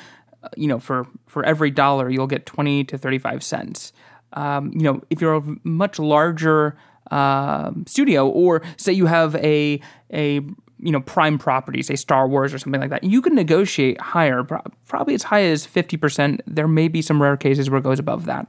you 0.55 0.67
know, 0.67 0.79
for, 0.79 1.07
for 1.25 1.43
every 1.43 1.71
dollar, 1.71 2.09
you'll 2.09 2.27
get 2.27 2.45
20 2.45 2.83
to 2.85 2.97
35 2.97 3.43
cents. 3.43 3.93
Um, 4.33 4.71
you 4.73 4.81
know, 4.81 5.01
if 5.09 5.21
you're 5.21 5.35
a 5.35 5.43
much 5.63 5.99
larger 5.99 6.77
uh, 7.11 7.71
studio, 7.85 8.27
or 8.27 8.61
say 8.77 8.91
you 8.91 9.05
have 9.05 9.35
a, 9.35 9.79
a 10.11 10.41
you 10.79 10.91
know 10.91 11.01
prime 11.01 11.37
property, 11.37 11.81
say 11.81 11.95
Star 11.95 12.27
Wars 12.27 12.53
or 12.53 12.59
something 12.59 12.81
like 12.81 12.89
that, 12.89 13.03
you 13.03 13.21
can 13.21 13.33
negotiate 13.33 13.99
higher, 13.99 14.43
probably 14.85 15.13
as 15.15 15.23
high 15.23 15.43
as 15.43 15.65
fifty 15.65 15.97
percent. 15.97 16.41
There 16.45 16.67
may 16.67 16.87
be 16.87 17.01
some 17.01 17.21
rare 17.21 17.37
cases 17.37 17.69
where 17.69 17.79
it 17.79 17.83
goes 17.83 17.99
above 17.99 18.25
that. 18.25 18.47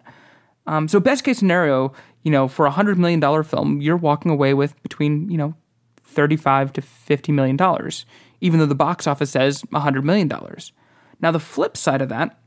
Um, 0.67 0.89
so 0.89 1.01
best 1.01 1.25
case 1.25 1.39
scenario, 1.39 1.93
you 2.23 2.31
know, 2.31 2.49
for 2.49 2.67
a 2.67 2.71
hundred 2.71 2.99
million 2.99 3.21
dollar 3.21 3.43
film, 3.43 3.81
you're 3.81 3.97
walking 3.97 4.31
away 4.31 4.55
with 4.55 4.81
between 4.83 5.31
you 5.31 5.39
know 5.39 5.55
thirty 6.03 6.37
five 6.37 6.73
to 6.75 6.83
fifty 6.83 7.33
million 7.33 7.57
dollars, 7.57 8.05
even 8.41 8.59
though 8.59 8.67
the 8.67 8.75
box 8.75 9.07
office 9.07 9.31
says 9.31 9.63
hundred 9.73 10.05
million 10.05 10.29
dollars. 10.29 10.73
Now 11.21 11.31
the 11.31 11.41
flip 11.41 11.77
side 11.77 12.03
of 12.03 12.09
that 12.09 12.39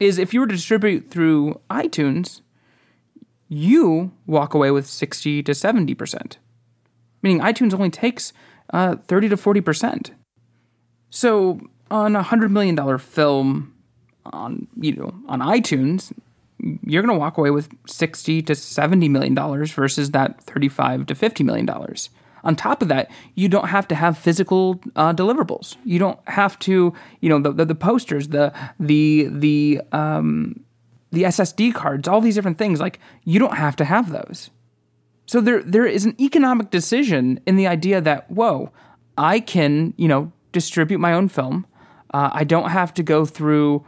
is 0.00 0.18
if 0.18 0.32
you 0.32 0.40
were 0.40 0.46
to 0.46 0.54
distribute 0.54 1.10
through 1.10 1.60
iTunes, 1.70 2.40
you 3.48 4.12
walk 4.26 4.54
away 4.54 4.70
with 4.70 4.86
sixty 4.86 5.42
to 5.42 5.54
seventy 5.54 5.94
percent, 5.94 6.38
meaning 7.22 7.40
iTunes 7.40 7.74
only 7.74 7.90
takes 7.90 8.32
uh, 8.72 8.96
30 9.06 9.30
to 9.30 9.36
40%. 9.36 10.10
So 11.10 11.60
on 11.90 12.16
a 12.16 12.22
$100 12.22 12.50
million 12.50 12.98
film 12.98 13.74
on, 14.26 14.68
you 14.76 14.94
know, 14.94 15.14
on 15.28 15.40
iTunes, 15.40 16.12
you're 16.84 17.02
going 17.02 17.14
to 17.14 17.18
walk 17.18 17.36
away 17.36 17.50
with 17.50 17.68
60 17.86 18.42
to 18.42 18.54
70 18.54 19.08
million 19.08 19.34
dollars 19.34 19.72
versus 19.72 20.10
that 20.10 20.40
35 20.42 21.06
to 21.06 21.14
50 21.14 21.42
million 21.42 21.66
dollars. 21.66 22.10
On 22.44 22.56
top 22.56 22.82
of 22.82 22.88
that, 22.88 23.10
you 23.34 23.48
don't 23.48 23.68
have 23.68 23.86
to 23.88 23.94
have 23.94 24.16
physical 24.16 24.80
uh, 24.96 25.12
deliverables. 25.12 25.76
You 25.84 25.98
don't 25.98 26.18
have 26.26 26.58
to, 26.60 26.94
you 27.20 27.28
know, 27.28 27.38
the, 27.38 27.52
the, 27.52 27.64
the 27.66 27.74
posters, 27.74 28.28
the 28.28 28.52
the 28.78 29.28
the 29.30 29.82
um, 29.92 30.64
the 31.12 31.24
SSD 31.24 31.74
cards, 31.74 32.08
all 32.08 32.20
these 32.20 32.34
different 32.34 32.58
things. 32.58 32.80
Like 32.80 32.98
you 33.24 33.38
don't 33.38 33.56
have 33.56 33.76
to 33.76 33.84
have 33.84 34.10
those. 34.10 34.50
So 35.26 35.40
there 35.40 35.62
there 35.62 35.86
is 35.86 36.04
an 36.04 36.16
economic 36.20 36.70
decision 36.70 37.40
in 37.46 37.56
the 37.56 37.66
idea 37.66 38.00
that 38.00 38.30
whoa, 38.30 38.70
I 39.18 39.40
can 39.40 39.94
you 39.96 40.08
know 40.08 40.32
distribute 40.52 40.98
my 40.98 41.12
own 41.12 41.28
film. 41.28 41.66
Uh, 42.12 42.30
I 42.32 42.44
don't 42.44 42.70
have 42.70 42.92
to 42.94 43.02
go 43.02 43.24
through 43.24 43.84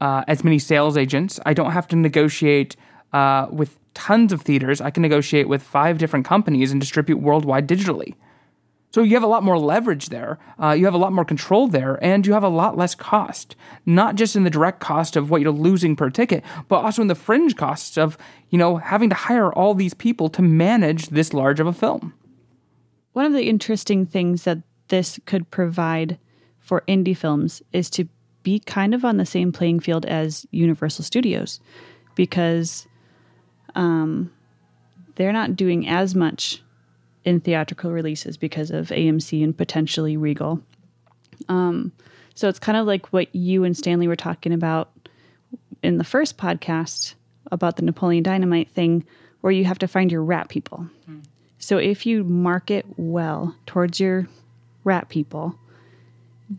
uh, 0.00 0.22
as 0.28 0.44
many 0.44 0.58
sales 0.58 0.96
agents. 0.96 1.40
I 1.44 1.54
don't 1.54 1.72
have 1.72 1.88
to 1.88 1.96
negotiate 1.96 2.76
uh, 3.12 3.48
with 3.50 3.78
tons 3.94 4.32
of 4.32 4.42
theaters. 4.42 4.80
I 4.80 4.90
can 4.90 5.02
negotiate 5.02 5.48
with 5.48 5.62
five 5.62 5.98
different 5.98 6.26
companies 6.26 6.72
and 6.72 6.80
distribute 6.80 7.18
worldwide 7.18 7.68
digitally. 7.68 8.14
So 8.94 9.02
you 9.02 9.14
have 9.14 9.24
a 9.24 9.26
lot 9.26 9.42
more 9.42 9.58
leverage 9.58 10.10
there. 10.10 10.38
Uh, 10.62 10.70
you 10.70 10.84
have 10.84 10.94
a 10.94 10.98
lot 10.98 11.12
more 11.12 11.24
control 11.24 11.66
there, 11.66 11.98
and 12.00 12.24
you 12.24 12.32
have 12.32 12.44
a 12.44 12.48
lot 12.48 12.76
less 12.76 12.94
cost. 12.94 13.56
Not 13.84 14.14
just 14.14 14.36
in 14.36 14.44
the 14.44 14.50
direct 14.50 14.78
cost 14.78 15.16
of 15.16 15.30
what 15.30 15.40
you're 15.40 15.50
losing 15.50 15.96
per 15.96 16.10
ticket, 16.10 16.44
but 16.68 16.76
also 16.76 17.02
in 17.02 17.08
the 17.08 17.16
fringe 17.16 17.56
costs 17.56 17.98
of 17.98 18.16
you 18.50 18.58
know 18.58 18.76
having 18.76 19.08
to 19.08 19.16
hire 19.16 19.52
all 19.52 19.74
these 19.74 19.94
people 19.94 20.28
to 20.28 20.42
manage 20.42 21.08
this 21.08 21.34
large 21.34 21.58
of 21.58 21.66
a 21.66 21.72
film. 21.72 22.14
One 23.14 23.26
of 23.26 23.32
the 23.32 23.48
interesting 23.48 24.06
things 24.06 24.44
that 24.44 24.58
this 24.86 25.18
could 25.26 25.50
provide 25.50 26.16
for 26.60 26.84
indie 26.86 27.16
films 27.16 27.62
is 27.72 27.90
to 27.90 28.08
be 28.44 28.60
kind 28.60 28.94
of 28.94 29.04
on 29.04 29.16
the 29.16 29.26
same 29.26 29.50
playing 29.50 29.80
field 29.80 30.06
as 30.06 30.46
Universal 30.52 31.04
Studios, 31.04 31.58
because 32.14 32.86
um, 33.74 34.32
they're 35.16 35.32
not 35.32 35.56
doing 35.56 35.88
as 35.88 36.14
much 36.14 36.62
in 37.24 37.40
theatrical 37.40 37.90
releases 37.90 38.36
because 38.36 38.70
of 38.70 38.88
AMC 38.88 39.42
and 39.42 39.56
potentially 39.56 40.16
Regal. 40.16 40.60
Um, 41.48 41.92
so 42.34 42.48
it's 42.48 42.58
kind 42.58 42.76
of 42.76 42.86
like 42.86 43.12
what 43.12 43.34
you 43.34 43.64
and 43.64 43.76
Stanley 43.76 44.08
were 44.08 44.16
talking 44.16 44.52
about 44.52 44.90
in 45.82 45.98
the 45.98 46.04
first 46.04 46.36
podcast 46.36 47.14
about 47.52 47.76
the 47.76 47.82
Napoleon 47.82 48.22
Dynamite 48.22 48.70
thing, 48.70 49.04
where 49.40 49.52
you 49.52 49.64
have 49.64 49.78
to 49.78 49.88
find 49.88 50.10
your 50.10 50.22
rat 50.22 50.48
people. 50.48 50.88
Mm. 51.08 51.22
So 51.58 51.78
if 51.78 52.06
you 52.06 52.24
market 52.24 52.86
well 52.96 53.54
towards 53.66 54.00
your 54.00 54.28
rat 54.82 55.08
people, 55.08 55.58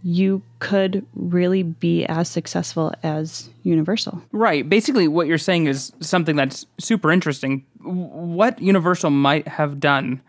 you 0.04 0.42
could 0.60 1.06
really 1.16 1.64
be 1.64 2.06
as 2.06 2.30
successful 2.30 2.94
as 3.04 3.50
Universal. 3.64 4.22
Right. 4.32 4.68
Basically, 4.68 5.08
what 5.08 5.28
you're 5.28 5.38
saying 5.38 5.68
is 5.68 5.92
something 6.00 6.36
that's 6.36 6.66
super 6.80 7.12
interesting. 7.12 7.66
What 7.82 8.62
Universal 8.62 9.12
might 9.12 9.48
have 9.48 9.80
done 9.80 10.22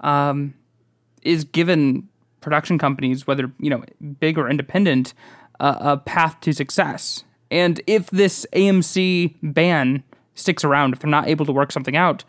um, 0.00 0.54
is 1.22 1.44
given 1.44 2.08
production 2.40 2.78
companies, 2.78 3.26
whether 3.26 3.50
you 3.58 3.70
know 3.70 3.84
big 4.18 4.38
or 4.38 4.48
independent, 4.48 5.14
uh, 5.60 5.76
a 5.80 5.96
path 5.96 6.40
to 6.40 6.52
success. 6.52 7.24
And 7.50 7.80
if 7.86 8.10
this 8.10 8.46
AMC 8.54 9.34
ban 9.42 10.02
sticks 10.34 10.64
around, 10.64 10.94
if 10.94 11.00
they're 11.00 11.10
not 11.10 11.28
able 11.28 11.44
to 11.46 11.52
work 11.52 11.70
something 11.70 11.96
out, 11.96 12.24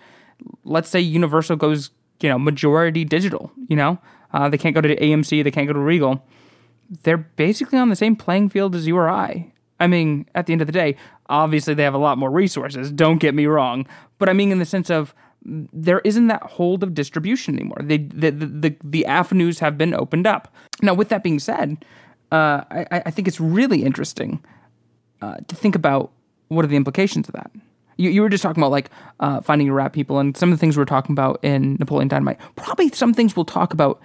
let's 0.65 0.89
say 0.89 0.99
Universal 0.99 1.55
goes, 1.55 1.91
you 2.19 2.29
know, 2.29 2.37
majority 2.37 3.05
digital. 3.05 3.51
You 3.67 3.77
know, 3.77 3.99
uh, 4.33 4.49
they 4.49 4.57
can't 4.57 4.75
go 4.75 4.81
to 4.81 4.95
AMC, 4.95 5.43
they 5.43 5.51
can't 5.51 5.67
go 5.67 5.73
to 5.73 5.79
Regal. 5.79 6.25
They're 7.01 7.17
basically 7.17 7.79
on 7.79 7.89
the 7.89 7.95
same 7.95 8.15
playing 8.15 8.49
field 8.49 8.75
as 8.75 8.85
you 8.87 8.97
or 8.97 9.09
I. 9.09 9.51
I 9.79 9.87
mean, 9.87 10.27
at 10.35 10.45
the 10.45 10.53
end 10.53 10.61
of 10.61 10.67
the 10.67 10.73
day, 10.73 10.95
obviously 11.29 11.73
they 11.73 11.83
have 11.83 11.93
a 11.93 11.97
lot 11.97 12.17
more 12.17 12.29
resources. 12.29 12.91
Don't 12.91 13.17
get 13.17 13.33
me 13.33 13.47
wrong, 13.47 13.87
but 14.19 14.29
I 14.29 14.33
mean 14.33 14.51
in 14.51 14.59
the 14.59 14.65
sense 14.65 14.89
of 14.89 15.13
there 15.45 15.99
isn't 15.99 16.27
that 16.27 16.43
hold 16.43 16.83
of 16.83 16.93
distribution 16.93 17.55
anymore. 17.55 17.79
They, 17.81 17.97
the, 17.97 18.29
the, 18.29 18.45
the, 18.45 18.75
the 18.83 19.05
avenues 19.05 19.59
have 19.59 19.77
been 19.77 19.93
opened 19.93 20.25
up. 20.25 20.53
Now, 20.81 20.93
with 20.93 21.09
that 21.09 21.21
being 21.21 21.39
said, 21.39 21.83
uh, 22.31 22.63
I, 22.71 23.03
I 23.05 23.11
think 23.11 23.27
it's 23.27 23.39
really 23.39 23.83
interesting 23.83 24.43
uh, 25.21 25.37
to 25.47 25.55
think 25.55 25.75
about 25.75 26.11
what 26.47 26.63
are 26.63 26.67
the 26.67 26.77
implications 26.77 27.27
of 27.27 27.33
that. 27.33 27.51
You, 27.97 28.09
you 28.09 28.21
were 28.21 28.29
just 28.29 28.41
talking 28.41 28.61
about 28.61 28.71
like 28.71 28.89
uh, 29.19 29.41
finding 29.41 29.67
your 29.67 29.75
rap 29.75 29.93
people 29.93 30.19
and 30.19 30.35
some 30.35 30.51
of 30.51 30.57
the 30.57 30.59
things 30.59 30.77
we 30.77 30.81
are 30.81 30.85
talking 30.85 31.13
about 31.13 31.39
in 31.43 31.75
Napoleon 31.79 32.07
Dynamite. 32.07 32.39
Probably 32.55 32.89
some 32.89 33.13
things 33.13 33.35
we'll 33.35 33.45
talk 33.45 33.73
about 33.73 34.01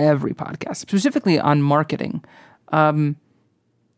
every 0.00 0.34
podcast, 0.34 0.76
specifically 0.76 1.38
on 1.38 1.62
marketing. 1.62 2.24
Um, 2.72 3.16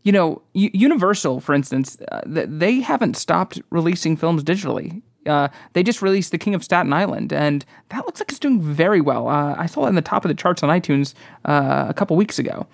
you 0.03 0.13
know, 0.13 0.43
Universal, 0.53 1.41
for 1.41 1.55
instance, 1.55 1.97
uh, 2.11 2.23
they 2.27 2.81
haven't 2.81 3.17
stopped 3.17 3.61
releasing 3.71 4.17
films 4.17 4.43
digitally. 4.43 5.01
Uh, 5.27 5.49
they 5.75 5.85
just 5.85 6.03
released 6.03 6.33
The 6.33 6.39
King 6.39 6.57
of 6.57 6.65
Staten 6.65 6.93
Island, 6.93 7.33
and 7.33 7.65
that 7.91 8.05
looks 8.05 8.19
like 8.19 8.29
it's 8.31 8.41
doing 8.41 8.61
very 8.61 9.01
well. 9.01 9.29
Uh, 9.29 9.55
I 9.57 9.67
saw 9.67 9.87
it 9.87 9.91
in 9.91 9.95
the 9.95 10.03
top 10.03 10.25
of 10.25 10.29
the 10.29 10.35
charts 10.35 10.65
on 10.65 10.71
iTunes 10.71 11.15
uh, 11.45 11.87
a 11.89 11.95
couple 11.95 12.17
weeks 12.17 12.41
ago. 12.41 12.67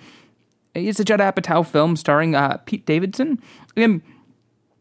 It's 0.75 1.01
a 1.01 1.05
Judd 1.05 1.21
Apatow 1.21 1.67
film 1.67 1.97
starring 1.97 2.35
uh, 2.35 2.57
Pete 2.65 2.87
Davidson. 2.87 3.43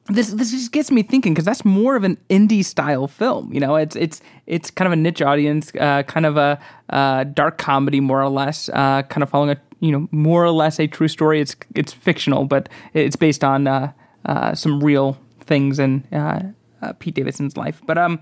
This 0.10 0.30
this 0.30 0.52
just 0.52 0.72
gets 0.72 0.92
me 0.92 1.04
thinking 1.04 1.34
because 1.34 1.46
that's 1.46 1.66
more 1.66 1.96
of 1.96 2.04
an 2.04 2.18
indie 2.30 2.64
style 2.64 3.08
film. 3.08 3.54
You 3.54 3.60
know, 3.60 3.76
it's 3.76 3.96
it's 3.96 4.22
it's 4.46 4.72
kind 4.72 4.88
of 4.88 4.94
a 4.94 4.96
niche 4.96 5.22
audience, 5.22 5.72
uh, 5.80 6.04
kind 6.04 6.26
of 6.26 6.38
a 6.38 6.60
uh, 6.90 7.26
dark 7.26 7.58
comedy, 7.58 8.00
more 8.00 8.22
or 8.22 8.30
less, 8.30 8.70
kind 8.70 9.24
of 9.24 9.30
following 9.30 9.52
a 9.52 9.58
you 9.80 9.92
know 9.92 10.08
more 10.12 10.44
or 10.44 10.52
less 10.52 10.80
a 10.80 10.88
true 10.88 11.08
story. 11.08 11.42
It's 11.42 11.56
it's 11.76 11.94
fictional, 11.94 12.46
but 12.46 12.70
it's 12.94 13.16
based 13.16 13.44
on 13.44 13.94
some 14.54 14.84
real 14.84 15.18
things 15.42 15.80
and 15.80 16.04
uh, 16.14 16.94
Pete 17.00 17.16
Davidson's 17.16 17.58
life. 17.58 17.82
But 17.86 17.98
um, 17.98 18.20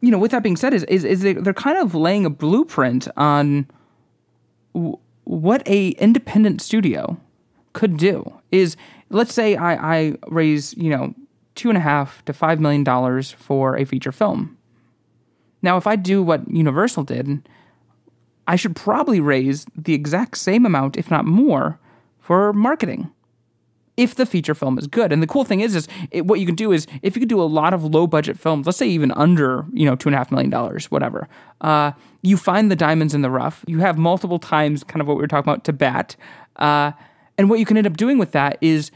you 0.00 0.10
know, 0.10 0.18
with 0.18 0.30
that 0.30 0.42
being 0.42 0.56
said, 0.56 0.74
is 0.74 0.84
is, 0.84 1.04
is 1.04 1.22
they're 1.22 1.52
kind 1.52 1.78
of 1.78 1.94
laying 1.94 2.24
a 2.24 2.30
blueprint 2.30 3.08
on 3.16 3.66
w- 4.74 4.98
what 5.24 5.66
a 5.68 5.90
independent 5.90 6.60
studio 6.60 7.18
could 7.72 7.96
do. 7.96 8.32
Is 8.50 8.76
let's 9.10 9.34
say 9.34 9.56
I, 9.56 9.98
I 9.98 10.14
raise 10.28 10.74
you 10.76 10.90
know 10.90 11.14
two 11.54 11.68
and 11.68 11.76
a 11.76 11.80
half 11.80 12.24
to 12.24 12.32
five 12.32 12.60
million 12.60 12.84
dollars 12.84 13.30
for 13.32 13.76
a 13.76 13.84
feature 13.84 14.12
film. 14.12 14.56
Now, 15.62 15.76
if 15.76 15.86
I 15.86 15.96
do 15.96 16.22
what 16.22 16.48
Universal 16.50 17.04
did, 17.04 17.46
I 18.46 18.56
should 18.56 18.74
probably 18.74 19.20
raise 19.20 19.66
the 19.76 19.92
exact 19.92 20.38
same 20.38 20.64
amount, 20.64 20.96
if 20.96 21.10
not 21.10 21.26
more, 21.26 21.78
for 22.18 22.52
marketing 22.52 23.10
if 23.96 24.14
the 24.14 24.24
feature 24.24 24.54
film 24.54 24.78
is 24.78 24.86
good. 24.86 25.12
And 25.12 25.22
the 25.22 25.26
cool 25.26 25.44
thing 25.44 25.60
is, 25.60 25.74
is 25.74 25.86
it, 26.10 26.24
what 26.24 26.40
you 26.40 26.46
can 26.46 26.54
do 26.54 26.72
is 26.72 26.86
if 27.02 27.14
you 27.14 27.20
could 27.20 27.28
do 27.28 27.40
a 27.40 27.44
lot 27.44 27.74
of 27.74 27.84
low 27.84 28.06
budget 28.06 28.38
films, 28.38 28.64
let's 28.64 28.78
say 28.78 28.88
even 28.88 29.12
under 29.12 29.66
you 29.72 29.84
know 29.84 29.94
two 29.94 30.08
and 30.08 30.14
a 30.14 30.18
half 30.18 30.30
million 30.30 30.48
dollars, 30.48 30.90
whatever. 30.90 31.28
Uh, 31.60 31.92
you 32.22 32.38
find 32.38 32.70
the 32.70 32.76
diamonds 32.76 33.12
in 33.12 33.20
the 33.20 33.30
rough. 33.30 33.62
You 33.66 33.80
have 33.80 33.98
multiple 33.98 34.38
times, 34.38 34.82
kind 34.84 35.02
of 35.02 35.06
what 35.06 35.16
we 35.16 35.20
were 35.20 35.28
talking 35.28 35.50
about, 35.50 35.64
to 35.64 35.72
bat. 35.72 36.16
Uh, 36.56 36.92
and 37.36 37.50
what 37.50 37.58
you 37.58 37.66
can 37.66 37.76
end 37.76 37.86
up 37.86 37.96
doing 37.96 38.18
with 38.18 38.32
that 38.32 38.56
is 38.60 38.90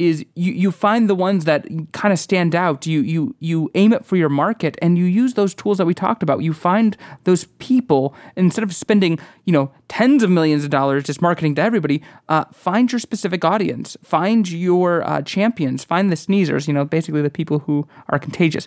is 0.00 0.24
you, 0.34 0.52
you 0.52 0.72
find 0.72 1.10
the 1.10 1.14
ones 1.14 1.44
that 1.44 1.66
kind 1.92 2.10
of 2.10 2.18
stand 2.18 2.54
out. 2.54 2.86
You 2.86 3.02
you 3.02 3.36
you 3.38 3.70
aim 3.74 3.92
it 3.92 4.04
for 4.04 4.16
your 4.16 4.30
market 4.30 4.78
and 4.80 4.96
you 4.96 5.04
use 5.04 5.34
those 5.34 5.54
tools 5.54 5.76
that 5.76 5.84
we 5.84 5.92
talked 5.92 6.22
about. 6.22 6.42
You 6.42 6.54
find 6.54 6.96
those 7.24 7.44
people 7.58 8.14
instead 8.34 8.64
of 8.64 8.74
spending 8.74 9.18
you 9.44 9.52
know 9.52 9.70
tens 9.88 10.22
of 10.22 10.30
millions 10.30 10.64
of 10.64 10.70
dollars 10.70 11.04
just 11.04 11.20
marketing 11.20 11.54
to 11.56 11.62
everybody. 11.62 12.02
Uh, 12.30 12.44
find 12.50 12.90
your 12.90 12.98
specific 12.98 13.44
audience. 13.44 13.96
Find 14.02 14.50
your 14.50 15.06
uh, 15.06 15.20
champions. 15.20 15.84
Find 15.84 16.10
the 16.10 16.16
sneezers. 16.16 16.66
You 16.66 16.72
know, 16.72 16.86
basically 16.86 17.20
the 17.20 17.30
people 17.30 17.60
who 17.60 17.86
are 18.08 18.18
contagious 18.18 18.66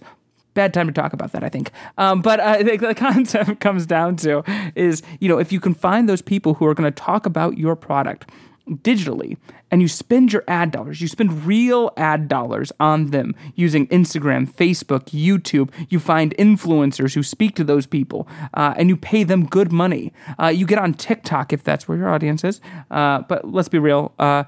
bad 0.53 0.71
time 0.71 0.85
to 0.85 0.93
talk 0.93 1.13
about 1.13 1.31
that, 1.31 1.43
I 1.43 1.49
think. 1.49 1.71
Um, 1.97 2.21
but 2.21 2.39
uh, 2.39 2.57
the, 2.63 2.93
concept 2.95 3.59
comes 3.59 3.87
down 3.87 4.17
to 4.17 4.43
is, 4.75 5.01
you 5.19 5.27
know, 5.27 5.39
if 5.39 5.51
you 5.51 5.59
can 5.59 5.73
find 5.73 6.07
those 6.07 6.21
people 6.21 6.53
who 6.53 6.67
are 6.67 6.75
going 6.75 6.91
to 6.91 6.95
talk 6.95 7.25
about 7.25 7.57
your 7.57 7.75
product, 7.75 8.29
digitally 8.69 9.37
and 9.71 9.81
you 9.81 9.87
spend 9.87 10.31
your 10.31 10.43
ad 10.47 10.71
dollars, 10.71 11.01
you 11.01 11.07
spend 11.07 11.45
real 11.45 11.91
ad 11.97 12.27
dollars 12.27 12.71
on 12.79 13.07
them 13.07 13.35
using 13.55 13.87
Instagram, 13.87 14.49
Facebook, 14.49 15.05
YouTube, 15.05 15.69
you 15.89 15.99
find 15.99 16.35
influencers 16.37 17.13
who 17.13 17.23
speak 17.23 17.55
to 17.55 17.63
those 17.63 17.85
people 17.85 18.27
uh, 18.53 18.73
and 18.77 18.89
you 18.89 18.95
pay 18.95 19.23
them 19.23 19.45
good 19.45 19.71
money. 19.71 20.13
Uh, 20.41 20.47
you 20.47 20.65
get 20.65 20.79
on 20.79 20.93
TikTok 20.93 21.51
if 21.51 21.63
that's 21.63 21.87
where 21.87 21.97
your 21.97 22.09
audience 22.09 22.43
is. 22.43 22.61
Uh, 22.89 23.21
but 23.21 23.51
let's 23.51 23.69
be 23.69 23.79
real, 23.79 24.13
uh, 24.19 24.43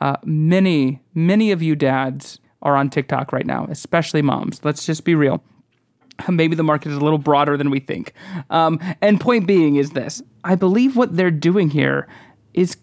uh, 0.00 0.16
many, 0.24 1.00
many 1.14 1.52
of 1.52 1.62
you 1.62 1.76
dads 1.76 2.40
are 2.62 2.76
on 2.76 2.90
TikTok 2.90 3.32
right 3.32 3.46
now, 3.46 3.66
especially 3.70 4.22
moms. 4.22 4.64
Let's 4.64 4.84
just 4.84 5.04
be 5.04 5.14
real. 5.14 5.42
Maybe 6.28 6.56
the 6.56 6.62
market 6.62 6.90
is 6.90 6.96
a 6.96 7.00
little 7.00 7.18
broader 7.18 7.56
than 7.56 7.70
we 7.70 7.80
think. 7.80 8.12
Um, 8.50 8.78
and 9.00 9.20
point 9.20 9.46
being 9.46 9.76
is 9.76 9.90
this 9.90 10.22
I 10.44 10.54
believe 10.54 10.96
what 10.96 11.16
they're 11.16 11.30
doing 11.30 11.70
here 11.70 12.08
is 12.54 12.76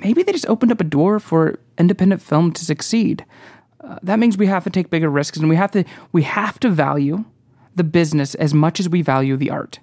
maybe 0.00 0.22
they 0.22 0.32
just 0.32 0.48
opened 0.48 0.72
up 0.72 0.80
a 0.80 0.84
door 0.84 1.20
for 1.20 1.58
independent 1.78 2.22
film 2.22 2.52
to 2.52 2.64
succeed. 2.64 3.24
Uh, 3.82 3.98
that 4.02 4.18
means 4.18 4.36
we 4.36 4.46
have 4.46 4.64
to 4.64 4.70
take 4.70 4.90
bigger 4.90 5.08
risks 5.08 5.38
and 5.38 5.48
we 5.48 5.56
have 5.56 5.70
to 5.70 5.84
we 6.12 6.22
have 6.22 6.60
to 6.60 6.68
value 6.68 7.24
the 7.74 7.84
business 7.84 8.34
as 8.34 8.52
much 8.52 8.80
as 8.80 8.88
we 8.88 9.02
value 9.02 9.36
the 9.36 9.50
art. 9.50 9.78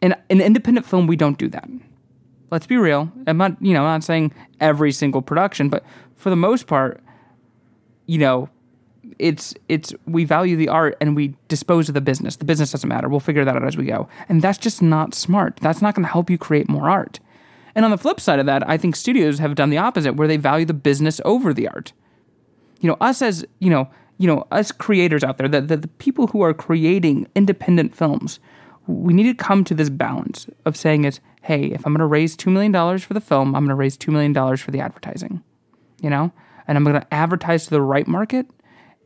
And 0.00 0.16
in 0.28 0.40
an 0.40 0.46
independent 0.46 0.86
film, 0.86 1.06
we 1.06 1.16
don't 1.16 1.38
do 1.38 1.48
that. 1.48 1.68
Let's 2.50 2.66
be 2.66 2.76
real. 2.76 3.10
I'm 3.26 3.38
not, 3.38 3.56
you 3.62 3.72
know, 3.72 3.80
I'm 3.80 3.94
not 3.94 4.04
saying 4.04 4.32
every 4.60 4.92
single 4.92 5.22
production, 5.22 5.68
but 5.68 5.84
for 6.16 6.28
the 6.28 6.36
most 6.36 6.66
part, 6.66 7.00
you 8.06 8.18
know, 8.18 8.50
it's 9.18 9.54
it's 9.68 9.94
we 10.06 10.24
value 10.24 10.56
the 10.56 10.68
art 10.68 10.96
and 11.00 11.14
we 11.14 11.34
dispose 11.48 11.88
of 11.88 11.94
the 11.94 12.00
business. 12.00 12.36
The 12.36 12.44
business 12.44 12.72
doesn't 12.72 12.88
matter. 12.88 13.08
We'll 13.08 13.20
figure 13.20 13.44
that 13.44 13.56
out 13.56 13.64
as 13.64 13.76
we 13.76 13.84
go. 13.84 14.08
And 14.28 14.42
that's 14.42 14.58
just 14.58 14.82
not 14.82 15.14
smart. 15.14 15.56
That's 15.58 15.80
not 15.80 15.94
going 15.94 16.04
to 16.04 16.12
help 16.12 16.28
you 16.28 16.38
create 16.38 16.68
more 16.68 16.90
art. 16.90 17.20
And 17.74 17.84
on 17.84 17.90
the 17.90 17.98
flip 17.98 18.20
side 18.20 18.38
of 18.38 18.46
that, 18.46 18.68
I 18.68 18.76
think 18.76 18.96
studios 18.96 19.38
have 19.38 19.54
done 19.54 19.70
the 19.70 19.78
opposite, 19.78 20.14
where 20.14 20.28
they 20.28 20.36
value 20.36 20.66
the 20.66 20.74
business 20.74 21.20
over 21.24 21.54
the 21.54 21.68
art. 21.68 21.92
You 22.80 22.88
know, 22.88 22.96
us 23.00 23.22
as 23.22 23.44
you 23.60 23.70
know, 23.70 23.88
you 24.18 24.26
know, 24.26 24.46
us 24.50 24.72
creators 24.72 25.24
out 25.24 25.38
there, 25.38 25.48
the, 25.48 25.60
the, 25.60 25.76
the 25.76 25.88
people 25.88 26.28
who 26.28 26.42
are 26.42 26.52
creating 26.52 27.28
independent 27.34 27.94
films, 27.94 28.40
we 28.86 29.12
need 29.12 29.24
to 29.24 29.34
come 29.34 29.64
to 29.64 29.74
this 29.74 29.90
balance 29.90 30.46
of 30.64 30.76
saying 30.76 31.04
is, 31.04 31.20
hey, 31.42 31.66
if 31.66 31.86
I'm 31.86 31.92
going 31.92 32.00
to 32.00 32.06
raise 32.06 32.36
two 32.36 32.50
million 32.50 32.72
dollars 32.72 33.02
for 33.02 33.14
the 33.14 33.20
film, 33.20 33.54
I'm 33.54 33.62
going 33.62 33.70
to 33.70 33.74
raise 33.74 33.96
two 33.96 34.10
million 34.10 34.32
dollars 34.32 34.60
for 34.60 34.70
the 34.70 34.80
advertising. 34.80 35.42
You 36.00 36.10
know, 36.10 36.32
and 36.66 36.76
I'm 36.76 36.84
going 36.84 37.00
to 37.00 37.14
advertise 37.14 37.64
to 37.64 37.70
the 37.70 37.80
right 37.80 38.06
market, 38.06 38.46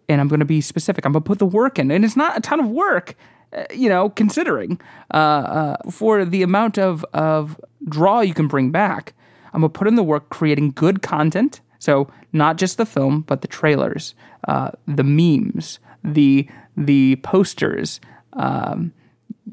and 0.08 0.20
I'm 0.20 0.28
going 0.28 0.40
to 0.40 0.46
be 0.46 0.60
specific. 0.60 1.04
I'm 1.04 1.12
going 1.12 1.22
to 1.22 1.26
put 1.26 1.38
the 1.38 1.46
work 1.46 1.78
in, 1.78 1.90
and 1.90 2.04
it's 2.04 2.16
not 2.16 2.36
a 2.36 2.40
ton 2.40 2.58
of 2.58 2.68
work 2.68 3.14
uh, 3.52 3.64
you 3.72 3.88
know, 3.88 4.10
considering 4.10 4.80
uh, 5.14 5.16
uh, 5.16 5.90
for 5.90 6.24
the 6.24 6.42
amount 6.42 6.78
of, 6.78 7.04
of 7.12 7.60
draw 7.88 8.20
you 8.20 8.34
can 8.34 8.48
bring 8.48 8.70
back, 8.70 9.14
I'm 9.52 9.60
gonna 9.60 9.70
put 9.70 9.88
in 9.88 9.94
the 9.94 10.02
work 10.02 10.28
creating 10.28 10.72
good 10.72 11.02
content. 11.02 11.60
So 11.78 12.08
not 12.32 12.56
just 12.56 12.78
the 12.78 12.86
film, 12.86 13.22
but 13.22 13.42
the 13.42 13.48
trailers, 13.48 14.14
uh, 14.48 14.70
the 14.86 15.04
memes, 15.04 15.78
the 16.04 16.48
the 16.76 17.16
posters, 17.16 18.00
um, 18.34 18.92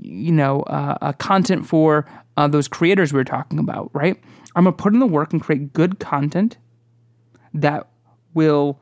you 0.02 0.32
know, 0.32 0.62
uh, 0.64 1.14
content 1.14 1.66
for 1.66 2.06
uh, 2.36 2.48
those 2.48 2.68
creators 2.68 3.14
we 3.14 3.18
were 3.18 3.24
talking 3.24 3.60
about. 3.60 3.90
Right? 3.94 4.22
I'm 4.56 4.64
gonna 4.66 4.76
put 4.76 4.94
in 4.94 5.00
the 5.00 5.08
work 5.08 5.34
and 5.34 5.42
create 5.42 5.74
good 5.74 6.00
content 6.00 6.58
that 7.54 7.88
will 8.34 8.80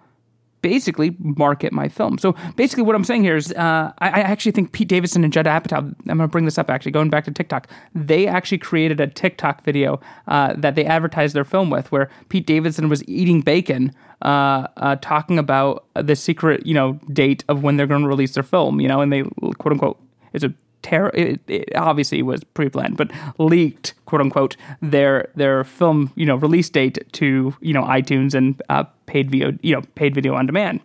basically 0.61 1.15
market 1.19 1.73
my 1.73 1.87
film. 1.87 2.17
So 2.17 2.35
basically, 2.55 2.83
what 2.83 2.95
I'm 2.95 3.03
saying 3.03 3.23
here 3.23 3.35
is, 3.35 3.51
uh, 3.53 3.91
I, 3.99 4.09
I, 4.09 4.19
actually 4.19 4.51
think 4.51 4.71
Pete 4.71 4.87
Davidson 4.87 5.23
and 5.23 5.33
Judd 5.33 5.45
Apatow. 5.45 5.77
I'm 5.77 5.95
going 6.05 6.19
to 6.19 6.27
bring 6.27 6.45
this 6.45 6.57
up 6.57 6.69
actually, 6.69 6.91
going 6.91 7.09
back 7.09 7.25
to 7.25 7.31
TikTok. 7.31 7.67
They 7.95 8.27
actually 8.27 8.59
created 8.59 8.99
a 8.99 9.07
TikTok 9.07 9.63
video 9.63 9.99
uh, 10.27 10.53
that 10.57 10.75
they 10.75 10.85
advertised 10.85 11.35
their 11.35 11.45
film 11.45 11.69
with, 11.69 11.91
where 11.91 12.09
Pete 12.29 12.45
Davidson 12.45 12.89
was 12.89 13.07
eating 13.07 13.41
bacon, 13.41 13.93
uh, 14.21 14.67
uh 14.77 14.95
talking 14.97 15.39
about 15.39 15.85
the 15.95 16.15
secret, 16.15 16.65
you 16.65 16.73
know, 16.73 16.99
date 17.11 17.43
of 17.47 17.63
when 17.63 17.77
they're 17.77 17.87
going 17.87 18.03
to 18.03 18.07
release 18.07 18.33
their 18.33 18.43
film. 18.43 18.79
You 18.79 18.87
know, 18.87 19.01
and 19.01 19.11
they 19.11 19.23
quote 19.23 19.73
unquote 19.73 19.99
it's 20.33 20.43
a 20.43 20.53
it, 20.83 21.39
it 21.47 21.75
obviously 21.75 22.21
was 22.21 22.43
pre-planned, 22.43 22.97
but 22.97 23.11
leaked, 23.37 23.93
quote 24.05 24.21
unquote, 24.21 24.55
their 24.81 25.29
their 25.35 25.63
film, 25.63 26.11
you 26.15 26.25
know, 26.25 26.35
release 26.35 26.69
date 26.69 26.99
to 27.13 27.55
you 27.61 27.73
know 27.73 27.83
iTunes 27.83 28.33
and 28.33 28.61
uh, 28.69 28.83
paid 29.05 29.31
video, 29.31 29.57
you 29.61 29.75
know, 29.75 29.81
paid 29.95 30.15
video 30.15 30.35
on 30.35 30.45
demand. 30.45 30.81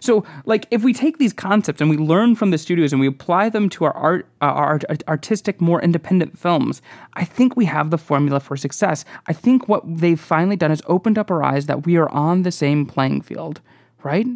So, 0.00 0.24
like, 0.46 0.66
if 0.72 0.82
we 0.82 0.92
take 0.92 1.18
these 1.18 1.32
concepts 1.32 1.80
and 1.80 1.88
we 1.88 1.96
learn 1.96 2.34
from 2.34 2.50
the 2.50 2.58
studios 2.58 2.92
and 2.92 3.00
we 3.00 3.06
apply 3.06 3.50
them 3.50 3.68
to 3.68 3.84
our 3.84 3.92
art, 3.92 4.26
uh, 4.40 4.46
our 4.46 4.80
artistic, 5.06 5.60
more 5.60 5.80
independent 5.80 6.36
films, 6.36 6.82
I 7.14 7.24
think 7.24 7.56
we 7.56 7.66
have 7.66 7.90
the 7.90 7.98
formula 7.98 8.40
for 8.40 8.56
success. 8.56 9.04
I 9.28 9.32
think 9.32 9.68
what 9.68 9.84
they've 9.86 10.18
finally 10.18 10.56
done 10.56 10.72
is 10.72 10.82
opened 10.86 11.18
up 11.18 11.30
our 11.30 11.44
eyes 11.44 11.66
that 11.66 11.86
we 11.86 11.96
are 11.98 12.08
on 12.08 12.42
the 12.42 12.50
same 12.50 12.84
playing 12.84 13.20
field, 13.20 13.60
right? 14.02 14.26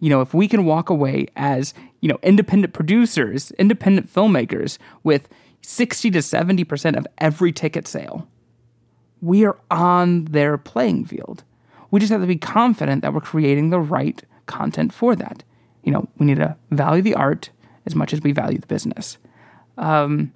you 0.00 0.08
know, 0.08 0.22
if 0.22 0.34
we 0.34 0.48
can 0.48 0.64
walk 0.64 0.90
away 0.90 1.26
as, 1.36 1.72
you 2.00 2.08
know, 2.08 2.18
independent 2.22 2.72
producers, 2.72 3.50
independent 3.52 4.12
filmmakers 4.12 4.78
with 5.02 5.28
60 5.62 6.10
to 6.10 6.18
70% 6.18 6.96
of 6.96 7.06
every 7.18 7.52
ticket 7.52 7.86
sale, 7.86 8.26
we 9.20 9.44
are 9.44 9.58
on 9.70 10.24
their 10.26 10.56
playing 10.56 11.04
field. 11.04 11.44
We 11.90 12.00
just 12.00 12.12
have 12.12 12.20
to 12.20 12.26
be 12.26 12.36
confident 12.36 13.02
that 13.02 13.12
we're 13.12 13.20
creating 13.20 13.70
the 13.70 13.80
right 13.80 14.22
content 14.46 14.92
for 14.92 15.14
that. 15.16 15.42
You 15.82 15.92
know, 15.92 16.08
we 16.18 16.26
need 16.26 16.36
to 16.36 16.56
value 16.70 17.02
the 17.02 17.14
art 17.14 17.50
as 17.86 17.94
much 17.94 18.12
as 18.12 18.22
we 18.22 18.32
value 18.32 18.58
the 18.58 18.66
business. 18.66 19.18
Um, 19.76 20.32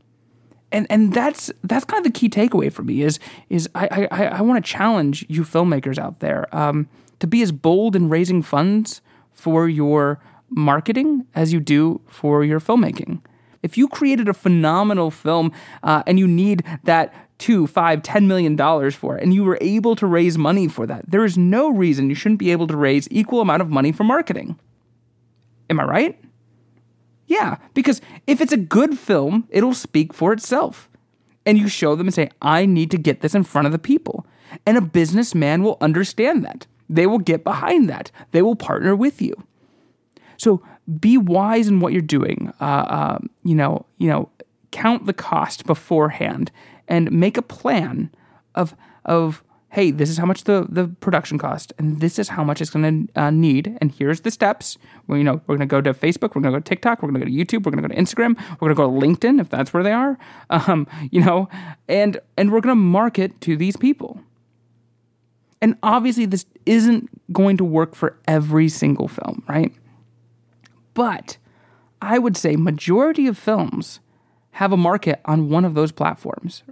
and 0.73 0.87
and 0.91 1.13
that's 1.13 1.53
that's 1.63 1.85
kind 1.85 2.05
of 2.05 2.13
the 2.13 2.19
key 2.19 2.29
takeaway 2.29 2.73
for 2.73 2.83
me 2.83 3.03
is 3.03 3.21
is 3.49 3.69
I 3.75 4.09
I, 4.11 4.25
I 4.25 4.41
want 4.43 4.65
to 4.65 4.69
challenge 4.69 5.25
you 5.29 5.43
filmmakers 5.43 5.99
out 5.99 6.19
there 6.19 6.55
um, 6.55 6.89
to 7.21 7.27
be 7.27 7.43
as 7.43 7.53
bold 7.53 7.95
in 7.95 8.09
raising 8.09 8.43
funds 8.43 9.01
for 9.33 9.69
your 9.69 10.21
marketing 10.55 11.27
as 11.35 11.53
you 11.53 11.61
do 11.61 12.01
for 12.07 12.45
your 12.45 12.61
filmmaking. 12.61 13.21
If 13.63 13.79
you 13.79 13.89
created 13.89 14.29
a 14.29 14.35
phenomenal 14.35 15.11
film 15.11 15.53
uh, 15.83 16.03
and 16.07 16.19
you 16.19 16.27
need 16.27 16.65
that 16.85 17.15
two, 17.39 17.67
five, 17.67 18.03
ten 18.03 18.29
million 18.29 18.57
dollars 18.57 18.95
for 18.95 19.17
it, 19.17 19.23
and 19.23 19.35
you 19.35 19.43
were 19.43 19.59
able 19.61 19.97
to 19.97 20.07
raise 20.07 20.39
money 20.39 20.69
for 20.69 20.87
that, 20.87 21.11
there 21.11 21.25
is 21.25 21.37
no 21.37 21.71
reason 21.71 22.09
you 22.09 22.15
shouldn't 22.15 22.39
be 22.39 22.53
able 22.53 22.67
to 22.67 22.77
raise 22.77 23.09
equal 23.11 23.41
amount 23.41 23.63
of 23.63 23.71
money 23.71 23.91
for 23.91 24.05
marketing. 24.05 24.59
Am 25.71 25.81
I 25.81 25.85
right? 25.85 26.21
Yeah, 27.27 27.57
because 27.73 28.03
if 28.27 28.41
it's 28.41 28.53
a 28.53 28.59
good 28.59 28.99
film, 28.99 29.49
it'll 29.49 29.75
speak 29.75 30.13
for 30.13 30.33
itself. 30.33 30.91
And 31.47 31.59
you 31.59 31.69
show 31.69 31.95
them 31.95 32.07
and 32.07 32.15
say, 32.15 32.31
I 32.41 32.67
need 32.67 32.91
to 32.91 32.99
get 32.99 33.21
this 33.21 33.35
in 33.35 33.45
front 33.45 33.67
of 33.67 33.73
the 33.73 33.79
people. 33.79 34.27
And 34.67 34.77
a 34.77 34.83
businessman 34.83 35.63
will 35.63 35.79
understand 35.81 36.45
that. 36.45 36.67
They 36.89 37.07
will 37.07 37.19
get 37.19 37.45
behind 37.45 37.89
that. 37.89 38.11
They 38.33 38.43
will 38.43 38.57
partner 38.57 38.95
with 38.95 39.21
you. 39.21 39.35
So 40.45 40.63
be 41.01 41.17
wise 41.17 41.69
in 41.69 41.81
what 41.81 41.95
you're 41.95 42.03
doing. 42.03 42.53
Uh, 42.61 42.85
um, 42.89 43.31
you 43.45 43.55
know, 43.55 43.87
you 43.97 44.09
know, 44.09 44.29
count 44.73 45.07
the 45.07 45.15
cost 45.15 45.65
beforehand 45.65 46.53
and 46.87 47.11
make 47.11 47.39
a 47.39 47.43
plan 47.43 48.11
of 48.55 48.77
of 49.07 49.43
hey, 49.71 49.91
this 49.91 50.09
is 50.09 50.19
how 50.19 50.25
much 50.25 50.45
the, 50.45 50.67
the 50.69 50.87
production 50.87 51.37
cost, 51.37 51.73
and 51.79 52.01
this 52.01 52.17
is 52.17 52.29
how 52.29 52.45
much 52.45 52.61
it's 52.61 52.71
going 52.71 53.09
to 53.09 53.21
uh, 53.21 53.31
need, 53.31 53.77
and 53.81 53.91
here's 53.91 54.21
the 54.21 54.31
steps. 54.31 54.79
Well, 55.09 55.19
you 55.19 55.25
know, 55.25 55.41
we're 55.49 55.57
going 55.57 55.69
to 55.69 55.73
go 55.73 55.81
to 55.81 55.93
Facebook, 55.93 56.37
we're 56.37 56.43
going 56.43 56.53
to 56.53 56.59
go 56.59 56.59
to 56.59 56.65
TikTok, 56.65 57.03
we're 57.03 57.11
going 57.11 57.21
to 57.21 57.27
go 57.27 57.33
to 57.33 57.37
YouTube, 57.37 57.67
we're 57.67 57.73
going 57.73 57.83
to 57.83 57.89
go 57.89 57.93
to 57.93 58.01
Instagram, 58.01 58.39
we're 58.61 58.73
going 58.73 58.77
to 58.77 59.01
go 59.01 59.01
to 59.01 59.07
LinkedIn 59.07 59.41
if 59.41 59.49
that's 59.49 59.73
where 59.75 59.83
they 59.83 59.93
are. 59.93 60.17
Um, 60.51 60.87
you 61.11 61.21
know, 61.25 61.49
and 61.89 62.21
and 62.37 62.53
we're 62.53 62.61
going 62.61 62.71
to 62.71 62.81
market 62.81 63.41
to 63.41 63.57
these 63.57 63.77
people. 63.77 64.21
And 65.61 65.77
obviously, 65.83 66.27
this 66.27 66.47
isn't 66.67 67.11
going 67.33 67.57
to 67.57 67.65
work 67.65 67.97
for 67.97 68.17
every 68.29 68.69
single 68.69 69.09
film, 69.09 69.43
right? 69.49 69.73
But 70.95 71.37
I 72.01 72.19
would 72.19 72.37
say 72.37 72.57
majority 72.57 73.27
of 73.27 73.37
films 73.39 74.01
have 74.53 74.73
a 74.73 74.77
market 74.77 75.21
on 75.25 75.49
one 75.51 75.65
of 75.65 75.75
those 75.75 75.93
platforms. 75.93 76.63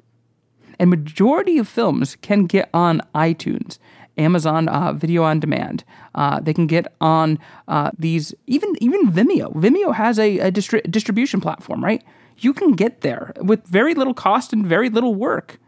And 0.79 0.91
majority 0.91 1.59
of 1.59 1.69
films 1.69 2.17
can 2.23 2.47
get 2.47 2.71
on 2.73 3.03
iTunes, 3.15 3.79
Amazon 4.19 4.69
uh, 4.69 4.93
Video 4.93 5.23
on 5.23 5.41
Demand. 5.41 5.85
Uh, 6.15 6.41
they 6.41 6.55
can 6.55 6.67
get 6.67 6.93
on 7.01 7.39
uh, 7.69 7.91
these, 7.99 8.35
even 8.47 8.75
even 8.81 9.11
Vimeo. 9.11 9.55
Vimeo 9.55 9.95
has 9.95 10.19
a, 10.19 10.39
a 10.39 10.53
distri- 10.53 10.89
distribution 10.91 11.41
platform, 11.41 11.85
right? 11.85 12.03
You 12.39 12.53
can 12.53 12.73
get 12.73 13.03
there 13.03 13.33
with 13.41 13.65
very 13.67 13.95
little 13.95 14.15
cost 14.15 14.53
and 14.53 14.67
very 14.67 14.89
little 14.89 15.15
work. 15.15 15.59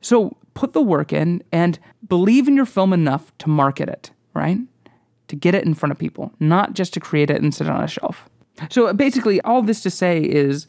So 0.00 0.36
put 0.54 0.72
the 0.72 0.82
work 0.82 1.12
in 1.12 1.42
and 1.52 1.78
believe 2.08 2.48
in 2.48 2.56
your 2.56 2.66
film 2.66 2.92
enough 2.92 3.36
to 3.38 3.48
market 3.48 3.88
it, 3.88 4.10
right? 4.34 4.58
To 5.28 5.36
get 5.36 5.54
it 5.54 5.64
in 5.64 5.74
front 5.74 5.92
of 5.92 5.98
people, 5.98 6.32
not 6.40 6.74
just 6.74 6.94
to 6.94 7.00
create 7.00 7.30
it 7.30 7.42
and 7.42 7.54
sit 7.54 7.68
on 7.68 7.84
a 7.84 7.88
shelf. 7.88 8.28
So 8.70 8.92
basically, 8.92 9.40
all 9.42 9.62
this 9.62 9.82
to 9.82 9.90
say 9.90 10.20
is, 10.20 10.66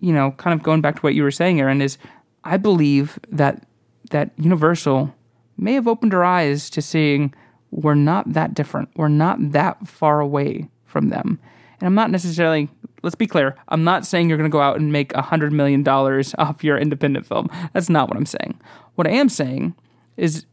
you 0.00 0.12
know, 0.12 0.32
kind 0.32 0.54
of 0.54 0.62
going 0.62 0.80
back 0.80 0.96
to 0.96 1.00
what 1.02 1.14
you 1.14 1.22
were 1.22 1.30
saying, 1.30 1.60
Erin, 1.60 1.82
is 1.82 1.98
I 2.44 2.56
believe 2.56 3.18
that 3.30 3.64
that 4.10 4.30
Universal 4.38 5.14
may 5.56 5.74
have 5.74 5.88
opened 5.88 6.14
our 6.14 6.24
eyes 6.24 6.70
to 6.70 6.80
seeing 6.80 7.34
we're 7.70 7.94
not 7.94 8.32
that 8.32 8.54
different. 8.54 8.88
We're 8.96 9.08
not 9.08 9.52
that 9.52 9.86
far 9.86 10.20
away 10.20 10.70
from 10.84 11.08
them. 11.08 11.38
And 11.80 11.86
I'm 11.86 11.94
not 11.94 12.10
necessarily, 12.10 12.68
let's 13.02 13.14
be 13.14 13.26
clear, 13.26 13.56
I'm 13.68 13.84
not 13.84 14.06
saying 14.06 14.28
you're 14.28 14.38
going 14.38 14.50
to 14.50 14.52
go 14.52 14.62
out 14.62 14.78
and 14.78 14.92
make 14.92 15.12
$100 15.12 15.52
million 15.52 15.86
off 16.38 16.64
your 16.64 16.78
independent 16.78 17.26
film. 17.26 17.48
That's 17.72 17.90
not 17.90 18.08
what 18.08 18.16
I'm 18.16 18.26
saying. 18.26 18.60
What 18.94 19.06
I 19.06 19.10
am 19.10 19.28
saying 19.28 19.74
is 20.16 20.46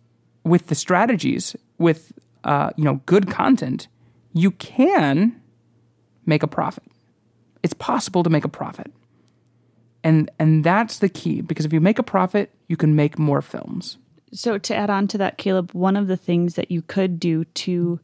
with 0.44 0.68
the 0.68 0.76
strategies, 0.76 1.56
with 1.78 2.12
uh, 2.46 2.70
you 2.78 2.84
know 2.84 3.02
good 3.06 3.30
content, 3.30 3.88
you 4.34 4.52
can 4.52 5.42
make 6.26 6.44
a 6.44 6.48
profit. 6.48 6.84
It's 7.64 7.74
possible 7.74 8.24
to 8.24 8.30
make 8.30 8.46
a 8.46 8.50
profit. 8.50 8.92
And 10.04 10.30
and 10.40 10.64
that's 10.64 11.00
the 11.00 11.10
key 11.10 11.42
because 11.42 11.66
if 11.66 11.74
you 11.74 11.82
make 11.82 12.00
a 12.00 12.04
profit, 12.04 12.52
you 12.68 12.78
can 12.78 12.96
make 12.96 13.18
more 13.18 13.42
films. 13.42 13.98
So 14.34 14.58
to 14.58 14.76
add 14.76 14.90
on 14.90 15.08
to 15.10 15.18
that, 15.18 15.38
Caleb, 15.38 15.72
one 15.72 15.96
of 15.96 16.08
the 16.08 16.18
things 16.18 16.56
that 16.56 16.70
you 16.70 16.82
could 16.82 17.20
do 17.20 17.46
to 17.46 18.00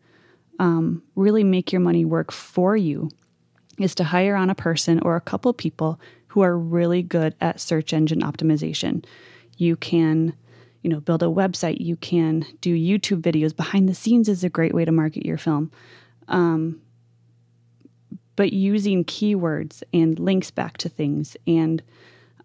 um, 0.60 1.04
really 1.16 1.44
make 1.44 1.72
your 1.72 1.82
money 1.82 2.06
work 2.06 2.32
for 2.32 2.76
you 2.78 3.10
is 3.78 3.96
to 3.96 4.04
hire 4.04 4.36
on 4.36 4.50
a 4.50 4.56
person 4.56 5.00
or 5.00 5.16
a 5.16 5.22
couple 5.22 5.54
people 5.54 6.00
who 6.28 6.42
are 6.42 6.58
really 6.58 7.02
good 7.02 7.36
at 7.42 7.60
search 7.60 7.94
engine 7.94 8.22
optimization. 8.22 9.04
You 9.58 9.76
can, 9.76 10.34
you 10.82 10.90
know, 10.90 11.00
build 11.00 11.24
a 11.24 11.28
website. 11.28 11.78
You 11.80 11.96
can 11.96 12.46
do 12.60 12.76
YouTube 12.76 13.22
videos. 13.22 13.56
Behind 13.56 13.88
the 13.88 13.94
scenes 13.94 14.28
is 14.28 14.44
a 14.44 14.50
great 14.50 14.74
way 14.74 14.86
to 14.86 14.92
market 14.92 15.26
your 15.26 15.38
film. 15.38 15.72
Um, 16.28 16.82
but 18.36 18.54
using 18.54 19.04
keywords 19.06 19.84
and 19.94 20.18
links 20.18 20.50
back 20.52 20.78
to 20.78 20.90
things 20.90 21.38
and 21.46 21.84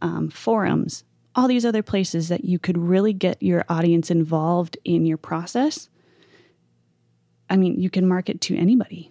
um, 0.03 0.29
forums, 0.29 1.05
all 1.35 1.49
these 1.49 1.65
other 1.65 1.83
places 1.83 2.29
that 2.29 2.45
you 2.45 2.59
could 2.59 2.77
really 2.77 3.13
get 3.13 3.43
your 3.43 3.65
audience 3.69 4.11
involved 4.11 4.77
in 4.85 5.07
your 5.07 5.17
process. 5.17 5.89
I 7.49 7.57
mean, 7.57 7.81
you 7.81 7.91
can 7.91 8.07
market 8.07 8.41
to 8.43 8.57
anybody. 8.57 9.11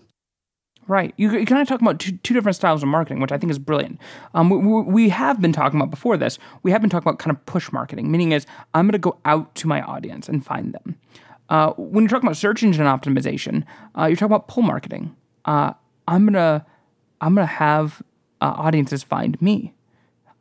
Right. 0.87 1.13
You, 1.17 1.31
you 1.31 1.45
kind 1.45 1.61
of 1.61 1.67
talk 1.67 1.81
about 1.81 1.99
two, 1.99 2.11
two 2.17 2.33
different 2.35 2.55
styles 2.55 2.83
of 2.83 2.89
marketing, 2.89 3.19
which 3.19 3.31
I 3.31 3.37
think 3.39 3.49
is 3.49 3.57
brilliant. 3.57 3.99
Um, 4.35 4.49
we, 4.49 4.57
we 4.57 5.09
have 5.09 5.41
been 5.41 5.51
talking 5.51 5.79
about 5.79 5.89
before 5.89 6.15
this, 6.15 6.37
we 6.61 6.71
have 6.71 6.81
been 6.81 6.91
talking 6.91 7.07
about 7.07 7.17
kind 7.17 7.35
of 7.35 7.43
push 7.47 7.71
marketing, 7.71 8.11
meaning 8.11 8.33
is 8.33 8.45
I'm 8.75 8.85
going 8.85 8.91
to 8.91 8.99
go 8.99 9.17
out 9.25 9.55
to 9.55 9.67
my 9.67 9.81
audience 9.81 10.29
and 10.29 10.45
find 10.45 10.73
them. 10.73 10.95
Uh, 11.49 11.71
when 11.77 12.03
you're 12.03 12.09
talking 12.09 12.27
about 12.27 12.37
search 12.37 12.63
engine 12.63 12.85
optimization, 12.85 13.63
uh, 13.97 14.05
you're 14.05 14.15
talking 14.15 14.33
about 14.33 14.47
pull 14.47 14.63
marketing. 14.63 15.15
Uh, 15.45 15.73
I'm 16.07 16.25
gonna 16.25 16.65
I'm 17.21 17.35
gonna 17.35 17.45
have 17.45 18.01
uh, 18.41 18.53
audiences 18.57 19.03
find 19.03 19.39
me. 19.41 19.73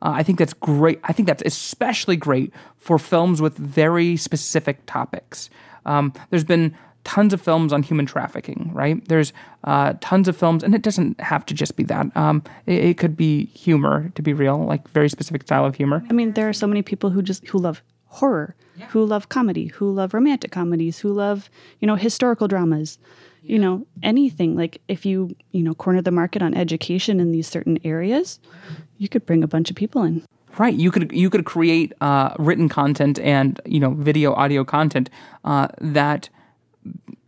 Uh, 0.01 0.11
I 0.15 0.23
think 0.23 0.39
that's 0.39 0.53
great. 0.53 0.99
I 1.03 1.13
think 1.13 1.27
that's 1.27 1.43
especially 1.45 2.15
great 2.15 2.53
for 2.77 2.99
films 2.99 3.41
with 3.41 3.55
very 3.55 4.17
specific 4.17 4.85
topics. 4.85 5.49
Um, 5.85 6.13
there's 6.29 6.43
been 6.43 6.75
tons 7.05 7.33
of 7.33 7.41
films 7.41 7.71
on 7.71 7.83
human 7.83 8.05
trafficking, 8.05 8.69
right? 8.73 9.07
There's 9.07 9.31
uh, 9.63 9.93
tons 10.01 10.27
of 10.27 10.35
films, 10.35 10.63
and 10.63 10.75
it 10.75 10.81
doesn't 10.81 11.21
have 11.21 11.45
to 11.45 11.53
just 11.53 11.77
be 11.77 11.83
that. 11.83 12.15
Um, 12.17 12.43
it, 12.65 12.83
it, 12.83 12.97
could 12.97 13.15
be 13.15 13.45
humor, 13.45 14.11
to 14.15 14.21
be 14.21 14.33
real, 14.33 14.65
like 14.65 14.85
very 14.89 15.07
specific 15.07 15.43
style 15.43 15.65
of 15.65 15.75
humor. 15.75 16.03
I 16.09 16.13
mean, 16.13 16.33
there 16.33 16.49
are 16.49 16.53
so 16.53 16.67
many 16.67 16.81
people 16.81 17.11
who 17.11 17.21
just 17.21 17.47
who 17.47 17.59
love 17.59 17.81
horror, 18.07 18.55
yeah. 18.75 18.87
who 18.87 19.05
love 19.05 19.29
comedy, 19.29 19.67
who 19.67 19.91
love 19.91 20.13
romantic 20.13 20.51
comedies, 20.51 20.99
who 20.99 21.13
love 21.13 21.49
you 21.79 21.87
know 21.87 21.95
historical 21.95 22.47
dramas. 22.47 22.97
Yeah. 23.43 23.53
You 23.53 23.59
know 23.59 23.87
anything 24.01 24.57
like 24.57 24.81
if 24.87 25.05
you 25.05 25.35
you 25.51 25.63
know 25.63 25.75
corner 25.75 26.01
the 26.01 26.11
market 26.11 26.41
on 26.41 26.53
education 26.55 27.19
in 27.19 27.31
these 27.31 27.47
certain 27.47 27.79
areas, 27.85 28.39
you 28.97 29.07
could 29.07 29.25
bring 29.25 29.43
a 29.43 29.47
bunch 29.47 29.69
of 29.69 29.75
people 29.75 30.03
in. 30.03 30.23
Right, 30.57 30.73
you 30.73 30.89
could 30.89 31.11
you 31.11 31.29
could 31.29 31.45
create 31.45 31.93
uh, 32.01 32.33
written 32.39 32.67
content 32.67 33.19
and 33.19 33.61
you 33.65 33.79
know 33.79 33.91
video 33.91 34.33
audio 34.33 34.63
content 34.63 35.09
uh, 35.43 35.67
that 35.79 36.29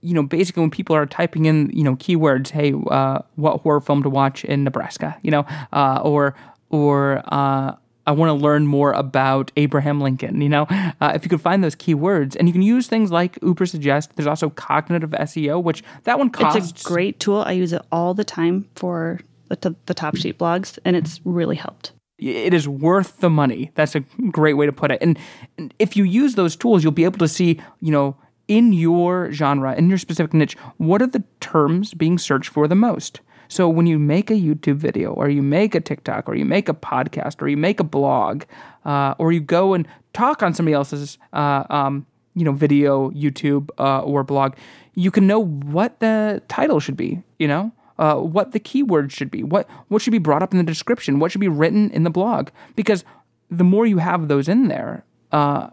you 0.01 0.13
know, 0.13 0.23
basically 0.23 0.61
when 0.61 0.71
people 0.71 0.95
are 0.95 1.05
typing 1.05 1.45
in, 1.45 1.69
you 1.73 1.83
know, 1.83 1.95
keywords, 1.95 2.49
hey, 2.49 2.73
uh, 2.89 3.19
what 3.35 3.61
horror 3.61 3.81
film 3.81 4.03
to 4.03 4.09
watch 4.09 4.45
in 4.45 4.63
Nebraska, 4.63 5.17
you 5.21 5.31
know, 5.31 5.45
uh, 5.73 5.99
or 6.03 6.35
or 6.69 7.21
uh, 7.27 7.75
I 8.05 8.11
want 8.11 8.29
to 8.29 8.33
learn 8.33 8.67
more 8.67 8.93
about 8.93 9.51
Abraham 9.57 9.99
Lincoln. 9.99 10.41
You 10.41 10.49
know, 10.49 10.65
uh, 11.01 11.11
if 11.13 11.23
you 11.23 11.29
could 11.29 11.41
find 11.41 11.63
those 11.63 11.75
keywords, 11.75 12.35
and 12.37 12.47
you 12.47 12.53
can 12.53 12.61
use 12.61 12.87
things 12.87 13.11
like 13.11 13.39
Ubersuggest. 13.41 14.09
There's 14.15 14.27
also 14.27 14.49
cognitive 14.49 15.09
SEO, 15.11 15.61
which 15.61 15.83
that 16.05 16.17
one 16.17 16.29
costs. 16.29 16.71
It's 16.71 16.85
a 16.85 16.87
great 16.87 17.19
tool. 17.19 17.43
I 17.45 17.51
use 17.51 17.73
it 17.73 17.81
all 17.91 18.13
the 18.13 18.23
time 18.23 18.69
for 18.75 19.19
the, 19.49 19.75
the 19.87 19.93
top 19.93 20.15
sheet 20.15 20.37
blogs, 20.37 20.79
and 20.85 20.95
it's 20.95 21.19
really 21.25 21.55
helped 21.55 21.91
it 22.19 22.53
is 22.53 22.67
worth 22.67 23.19
the 23.19 23.29
money. 23.29 23.71
That's 23.75 23.95
a 23.95 23.99
great 24.31 24.55
way 24.55 24.65
to 24.65 24.71
put 24.71 24.91
it. 24.91 24.99
And, 25.01 25.19
and 25.57 25.73
if 25.77 25.95
you 25.95 26.03
use 26.03 26.35
those 26.35 26.55
tools, 26.55 26.83
you'll 26.83 26.91
be 26.91 27.03
able 27.03 27.19
to 27.19 27.27
see, 27.27 27.59
you 27.79 27.91
know, 27.91 28.17
in 28.47 28.73
your 28.73 29.31
genre, 29.31 29.75
in 29.75 29.89
your 29.89 29.97
specific 29.97 30.33
niche, 30.33 30.55
what 30.77 31.01
are 31.01 31.07
the 31.07 31.23
terms 31.39 31.93
being 31.93 32.17
searched 32.17 32.49
for 32.49 32.67
the 32.67 32.75
most? 32.75 33.21
So 33.49 33.69
when 33.69 33.87
you 33.87 33.97
make 33.97 34.29
a 34.29 34.35
YouTube 34.35 34.75
video, 34.75 35.13
or 35.13 35.29
you 35.29 35.41
make 35.41 35.73
a 35.73 35.79
TikTok, 35.79 36.27
or 36.27 36.35
you 36.35 36.45
make 36.45 36.67
a 36.67 36.73
podcast, 36.73 37.41
or 37.41 37.47
you 37.47 37.57
make 37.57 37.79
a 37.79 37.83
blog, 37.83 38.43
uh, 38.85 39.15
or 39.17 39.31
you 39.31 39.39
go 39.39 39.73
and 39.73 39.87
talk 40.13 40.43
on 40.43 40.53
somebody 40.53 40.73
else's, 40.73 41.17
uh, 41.33 41.63
um, 41.69 42.05
you 42.35 42.43
know, 42.43 42.51
video, 42.51 43.09
YouTube, 43.11 43.69
uh, 43.79 44.01
or 44.01 44.23
blog, 44.23 44.55
you 44.95 45.11
can 45.11 45.27
know 45.27 45.43
what 45.43 45.99
the 45.99 46.41
title 46.49 46.79
should 46.79 46.97
be. 46.97 47.23
You 47.39 47.47
know, 47.47 47.71
uh, 47.99 48.15
what 48.15 48.51
the 48.51 48.59
keywords 48.59 49.11
should 49.11 49.31
be, 49.31 49.43
what 49.43 49.69
what 49.87 50.01
should 50.01 50.11
be 50.11 50.17
brought 50.17 50.43
up 50.43 50.51
in 50.51 50.57
the 50.57 50.63
description, 50.63 51.19
what 51.19 51.31
should 51.31 51.41
be 51.41 51.47
written 51.47 51.89
in 51.91 52.03
the 52.03 52.09
blog, 52.09 52.49
because 52.75 53.03
the 53.49 53.63
more 53.63 53.85
you 53.85 53.99
have 53.99 54.27
those 54.27 54.49
in 54.49 54.67
there, 54.67 55.05
uh, 55.31 55.69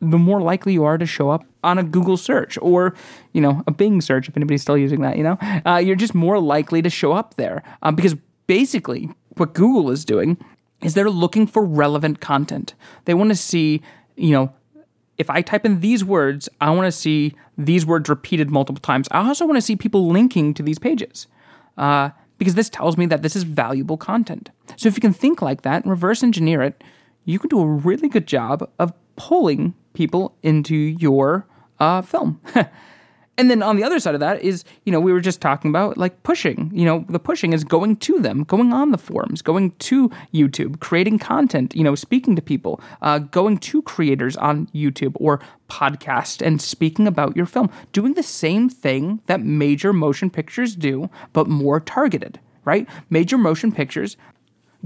the 0.00 0.18
more 0.18 0.40
likely 0.40 0.72
you 0.72 0.84
are 0.84 0.96
to 0.96 1.06
show 1.06 1.30
up 1.30 1.44
on 1.62 1.78
a 1.78 1.82
Google 1.82 2.16
search 2.16 2.58
or, 2.62 2.94
you 3.32 3.40
know, 3.40 3.62
a 3.66 3.70
Bing 3.70 4.00
search 4.00 4.28
if 4.28 4.36
anybody's 4.36 4.62
still 4.62 4.78
using 4.78 5.00
that. 5.02 5.16
You 5.16 5.24
know, 5.24 5.38
uh, 5.66 5.76
you're 5.76 5.96
just 5.96 6.14
more 6.14 6.38
likely 6.38 6.82
to 6.82 6.90
show 6.90 7.12
up 7.12 7.34
there 7.34 7.62
um, 7.82 7.94
because 7.94 8.14
basically 8.46 9.08
what 9.36 9.54
Google 9.54 9.90
is 9.90 10.04
doing 10.04 10.38
is 10.82 10.94
they're 10.94 11.10
looking 11.10 11.46
for 11.46 11.64
relevant 11.64 12.20
content. 12.20 12.74
They 13.04 13.14
want 13.14 13.30
to 13.30 13.36
see, 13.36 13.82
you 14.16 14.30
know, 14.30 14.52
if 15.18 15.28
I 15.28 15.42
type 15.42 15.66
in 15.66 15.80
these 15.80 16.02
words, 16.02 16.48
I 16.60 16.70
want 16.70 16.86
to 16.86 16.92
see 16.92 17.34
these 17.58 17.84
words 17.84 18.08
repeated 18.08 18.50
multiple 18.50 18.80
times. 18.80 19.06
I 19.10 19.26
also 19.26 19.44
want 19.44 19.58
to 19.58 19.62
see 19.62 19.76
people 19.76 20.08
linking 20.08 20.54
to 20.54 20.62
these 20.62 20.78
pages. 20.78 21.26
Uh, 21.76 22.10
because 22.40 22.54
this 22.54 22.70
tells 22.70 22.96
me 22.96 23.04
that 23.04 23.20
this 23.20 23.36
is 23.36 23.42
valuable 23.42 23.98
content. 23.98 24.50
So 24.76 24.88
if 24.88 24.96
you 24.96 25.00
can 25.02 25.12
think 25.12 25.42
like 25.42 25.60
that 25.60 25.82
and 25.82 25.90
reverse 25.90 26.22
engineer 26.22 26.62
it, 26.62 26.82
you 27.26 27.38
can 27.38 27.50
do 27.50 27.60
a 27.60 27.66
really 27.66 28.08
good 28.08 28.26
job 28.26 28.68
of 28.78 28.94
pulling 29.16 29.74
people 29.92 30.34
into 30.42 30.74
your 30.74 31.46
uh, 31.80 32.02
film. 32.02 32.40
and 33.38 33.50
then 33.50 33.62
on 33.62 33.76
the 33.76 33.82
other 33.82 33.98
side 33.98 34.14
of 34.14 34.20
that 34.20 34.42
is, 34.42 34.64
you 34.84 34.92
know, 34.92 35.00
we 35.00 35.12
were 35.12 35.20
just 35.20 35.40
talking 35.40 35.70
about 35.70 35.96
like 35.96 36.22
pushing. 36.22 36.70
You 36.72 36.84
know, 36.84 37.04
the 37.08 37.18
pushing 37.18 37.52
is 37.52 37.64
going 37.64 37.96
to 37.96 38.20
them, 38.20 38.44
going 38.44 38.72
on 38.72 38.92
the 38.92 38.98
forums, 38.98 39.42
going 39.42 39.72
to 39.72 40.10
YouTube, 40.32 40.80
creating 40.80 41.18
content, 41.18 41.74
you 41.74 41.82
know, 41.82 41.94
speaking 41.94 42.36
to 42.36 42.42
people, 42.42 42.80
uh, 43.02 43.18
going 43.18 43.58
to 43.58 43.82
creators 43.82 44.36
on 44.36 44.66
YouTube 44.68 45.12
or 45.16 45.40
podcast 45.68 46.44
and 46.44 46.60
speaking 46.60 47.06
about 47.06 47.36
your 47.36 47.46
film, 47.46 47.70
doing 47.92 48.14
the 48.14 48.22
same 48.22 48.68
thing 48.68 49.20
that 49.26 49.40
major 49.40 49.92
motion 49.92 50.28
pictures 50.30 50.76
do, 50.76 51.08
but 51.32 51.48
more 51.48 51.80
targeted, 51.80 52.38
right? 52.64 52.86
Major 53.08 53.38
motion 53.38 53.72
pictures 53.72 54.16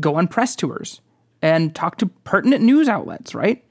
go 0.00 0.16
on 0.16 0.28
press 0.28 0.54
tours 0.54 1.00
and 1.42 1.74
talk 1.74 1.98
to 1.98 2.06
pertinent 2.06 2.62
news 2.62 2.88
outlets, 2.88 3.34
right? 3.34 3.64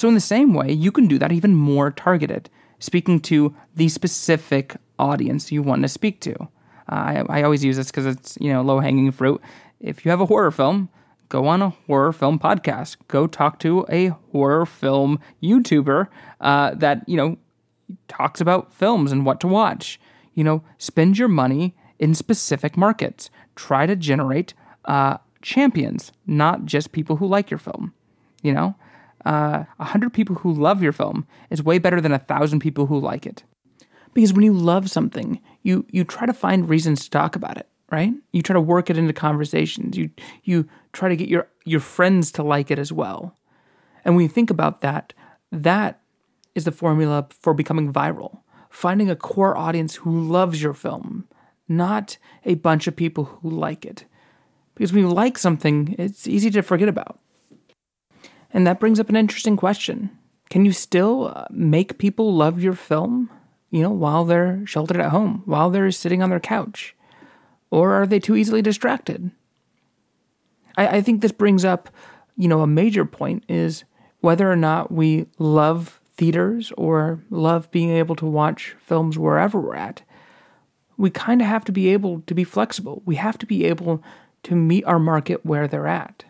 So, 0.00 0.08
in 0.08 0.14
the 0.14 0.20
same 0.20 0.54
way, 0.54 0.72
you 0.72 0.90
can 0.90 1.08
do 1.08 1.18
that 1.18 1.30
even 1.30 1.54
more 1.54 1.90
targeted, 1.90 2.48
speaking 2.78 3.20
to 3.20 3.54
the 3.76 3.90
specific 3.90 4.76
audience 4.98 5.52
you 5.52 5.62
want 5.62 5.82
to 5.82 5.88
speak 5.88 6.20
to. 6.20 6.40
Uh, 6.40 6.46
I, 6.88 7.24
I 7.28 7.42
always 7.42 7.62
use 7.62 7.76
this 7.76 7.90
because 7.90 8.06
it's 8.06 8.38
you 8.40 8.50
know 8.50 8.62
low 8.62 8.80
hanging 8.80 9.12
fruit. 9.12 9.42
If 9.78 10.02
you 10.02 10.10
have 10.10 10.22
a 10.22 10.24
horror 10.24 10.52
film, 10.52 10.88
go 11.28 11.46
on 11.46 11.60
a 11.60 11.68
horror 11.68 12.14
film 12.14 12.38
podcast. 12.38 12.96
Go 13.08 13.26
talk 13.26 13.58
to 13.58 13.84
a 13.90 14.14
horror 14.32 14.64
film 14.64 15.20
YouTuber 15.42 16.08
uh, 16.40 16.72
that 16.76 17.06
you 17.06 17.18
know 17.18 17.36
talks 18.08 18.40
about 18.40 18.72
films 18.72 19.12
and 19.12 19.26
what 19.26 19.38
to 19.40 19.46
watch. 19.48 20.00
You 20.32 20.44
know, 20.44 20.62
spend 20.78 21.18
your 21.18 21.28
money 21.28 21.74
in 21.98 22.14
specific 22.14 22.74
markets. 22.74 23.28
Try 23.54 23.84
to 23.84 23.96
generate 23.96 24.54
uh, 24.86 25.18
champions, 25.42 26.10
not 26.26 26.64
just 26.64 26.92
people 26.92 27.16
who 27.16 27.26
like 27.26 27.50
your 27.50 27.58
film. 27.58 27.92
You 28.40 28.54
know, 28.54 28.76
uh, 29.24 29.64
100 29.76 30.12
people 30.12 30.36
who 30.36 30.52
love 30.52 30.82
your 30.82 30.92
film 30.92 31.26
is 31.50 31.62
way 31.62 31.78
better 31.78 32.00
than 32.00 32.12
a 32.12 32.16
1,000 32.16 32.60
people 32.60 32.86
who 32.86 32.98
like 32.98 33.26
it. 33.26 33.42
Because 34.14 34.32
when 34.32 34.44
you 34.44 34.52
love 34.52 34.90
something, 34.90 35.40
you, 35.62 35.86
you 35.90 36.04
try 36.04 36.26
to 36.26 36.32
find 36.32 36.68
reasons 36.68 37.04
to 37.04 37.10
talk 37.10 37.36
about 37.36 37.56
it, 37.56 37.68
right? 37.92 38.12
You 38.32 38.42
try 38.42 38.54
to 38.54 38.60
work 38.60 38.90
it 38.90 38.98
into 38.98 39.12
conversations. 39.12 39.96
You, 39.96 40.10
you 40.42 40.68
try 40.92 41.08
to 41.08 41.16
get 41.16 41.28
your, 41.28 41.48
your 41.64 41.80
friends 41.80 42.32
to 42.32 42.42
like 42.42 42.70
it 42.70 42.78
as 42.78 42.92
well. 42.92 43.36
And 44.04 44.16
when 44.16 44.22
you 44.24 44.28
think 44.28 44.50
about 44.50 44.80
that, 44.80 45.12
that 45.52 46.00
is 46.54 46.64
the 46.64 46.72
formula 46.72 47.28
for 47.30 47.54
becoming 47.54 47.92
viral. 47.92 48.40
Finding 48.68 49.10
a 49.10 49.16
core 49.16 49.56
audience 49.56 49.96
who 49.96 50.10
loves 50.10 50.62
your 50.62 50.74
film, 50.74 51.28
not 51.68 52.16
a 52.44 52.54
bunch 52.54 52.86
of 52.86 52.96
people 52.96 53.24
who 53.24 53.50
like 53.50 53.84
it. 53.84 54.04
Because 54.74 54.92
when 54.92 55.04
you 55.04 55.10
like 55.10 55.36
something, 55.38 55.94
it's 55.98 56.26
easy 56.26 56.50
to 56.50 56.62
forget 56.62 56.88
about. 56.88 57.18
And 58.52 58.66
that 58.66 58.80
brings 58.80 58.98
up 58.98 59.08
an 59.08 59.16
interesting 59.16 59.56
question. 59.56 60.10
Can 60.48 60.64
you 60.64 60.72
still 60.72 61.32
uh, 61.34 61.44
make 61.50 61.98
people 61.98 62.34
love 62.34 62.62
your 62.62 62.74
film, 62.74 63.30
you 63.70 63.82
know, 63.82 63.90
while 63.90 64.24
they're 64.24 64.66
sheltered 64.66 65.00
at 65.00 65.10
home, 65.10 65.42
while 65.44 65.70
they're 65.70 65.90
sitting 65.92 66.22
on 66.22 66.30
their 66.30 66.40
couch? 66.40 66.94
Or 67.70 67.92
are 67.92 68.06
they 68.06 68.18
too 68.18 68.34
easily 68.34 68.62
distracted? 68.62 69.30
I, 70.76 70.98
I 70.98 71.00
think 71.00 71.20
this 71.20 71.32
brings 71.32 71.64
up, 71.64 71.88
you 72.36 72.48
know, 72.48 72.62
a 72.62 72.66
major 72.66 73.04
point 73.04 73.44
is 73.48 73.84
whether 74.20 74.50
or 74.50 74.56
not 74.56 74.90
we 74.90 75.26
love 75.38 76.00
theaters 76.16 76.72
or 76.76 77.22
love 77.30 77.70
being 77.70 77.90
able 77.90 78.16
to 78.16 78.26
watch 78.26 78.76
films 78.80 79.16
wherever 79.16 79.58
we're 79.58 79.76
at, 79.76 80.02
we 80.96 81.08
kind 81.08 81.40
of 81.40 81.46
have 81.46 81.64
to 81.64 81.72
be 81.72 81.88
able 81.88 82.20
to 82.26 82.34
be 82.34 82.44
flexible. 82.44 83.02
We 83.06 83.14
have 83.16 83.38
to 83.38 83.46
be 83.46 83.64
able 83.64 84.02
to 84.42 84.54
meet 84.54 84.84
our 84.84 84.98
market 84.98 85.46
where 85.46 85.66
they're 85.66 85.86
at. 85.86 86.24